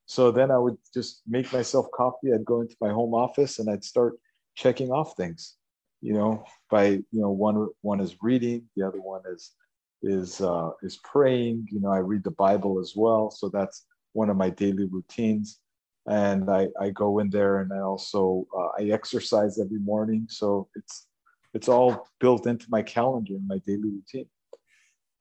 so 0.07 0.31
then 0.31 0.49
i 0.49 0.57
would 0.57 0.75
just 0.91 1.21
make 1.27 1.53
myself 1.53 1.85
coffee 1.93 2.33
i'd 2.33 2.43
go 2.43 2.61
into 2.61 2.75
my 2.81 2.89
home 2.89 3.13
office 3.13 3.59
and 3.59 3.69
i'd 3.69 3.83
start 3.83 4.15
checking 4.55 4.89
off 4.89 5.15
things 5.15 5.57
you 6.05 6.13
know, 6.13 6.43
by 6.69 6.85
you 6.85 7.05
know 7.13 7.31
one 7.31 7.67
one 7.81 7.99
is 7.99 8.17
reading, 8.21 8.69
the 8.75 8.85
other 8.85 9.01
one 9.01 9.21
is 9.27 9.53
is 10.03 10.39
uh, 10.39 10.69
is 10.83 10.97
praying. 10.97 11.67
You 11.71 11.79
know, 11.79 11.89
I 11.89 11.97
read 11.97 12.23
the 12.23 12.29
Bible 12.29 12.79
as 12.79 12.93
well, 12.95 13.31
so 13.31 13.49
that's 13.49 13.88
one 14.13 14.29
of 14.29 14.38
my 14.38 14.51
daily 14.51 14.85
routines. 14.85 15.59
And 16.07 16.49
I, 16.49 16.67
I 16.79 16.91
go 16.91 17.19
in 17.19 17.29
there 17.29 17.59
and 17.59 17.73
I 17.73 17.79
also 17.79 18.45
uh, 18.55 18.69
I 18.79 18.89
exercise 18.91 19.59
every 19.59 19.79
morning, 19.79 20.27
so 20.29 20.67
it's 20.75 21.07
it's 21.53 21.67
all 21.67 22.07
built 22.19 22.47
into 22.47 22.67
my 22.69 22.81
calendar 22.81 23.33
and 23.33 23.47
my 23.47 23.59
daily 23.65 23.89
routine. 23.89 24.27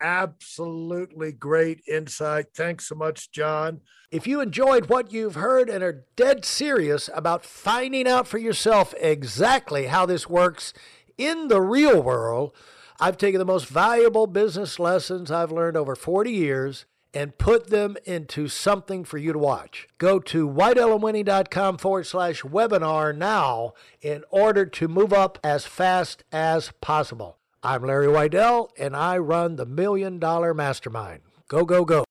Absolutely 0.00 1.32
great 1.32 1.80
insight. 1.88 2.46
Thanks 2.54 2.88
so 2.88 2.94
much, 2.94 3.30
John. 3.30 3.80
If 4.10 4.26
you 4.26 4.40
enjoyed 4.40 4.90
what 4.90 5.12
you've 5.12 5.36
heard 5.36 5.70
and 5.70 5.82
are 5.82 6.04
dead 6.16 6.44
serious 6.44 7.08
about 7.14 7.44
finding 7.44 8.06
out 8.06 8.26
for 8.26 8.36
yourself 8.36 8.92
exactly 8.98 9.86
how 9.86 10.04
this 10.04 10.28
works 10.28 10.74
in 11.16 11.48
the 11.48 11.62
real 11.62 12.02
world, 12.02 12.52
I've 13.00 13.16
taken 13.16 13.38
the 13.38 13.44
most 13.44 13.66
valuable 13.66 14.26
business 14.26 14.78
lessons 14.78 15.30
I've 15.30 15.52
learned 15.52 15.76
over 15.76 15.94
40 15.94 16.30
years 16.30 16.86
and 17.14 17.38
put 17.38 17.68
them 17.68 17.96
into 18.04 18.48
something 18.48 19.04
for 19.04 19.16
you 19.16 19.32
to 19.32 19.38
watch. 19.38 19.88
Go 19.98 20.18
to 20.18 20.48
WeidelOnWinning.com 20.48 21.78
forward 21.78 22.06
slash 22.06 22.42
webinar 22.42 23.16
now 23.16 23.72
in 24.02 24.24
order 24.30 24.66
to 24.66 24.88
move 24.88 25.12
up 25.12 25.38
as 25.44 25.64
fast 25.64 26.24
as 26.32 26.72
possible. 26.80 27.38
I'm 27.62 27.84
Larry 27.84 28.08
Weidel, 28.08 28.68
and 28.76 28.94
I 28.94 29.16
run 29.16 29.56
the 29.56 29.64
Million 29.64 30.18
Dollar 30.18 30.52
Mastermind. 30.52 31.20
Go, 31.48 31.64
go, 31.64 31.84
go. 31.84 32.02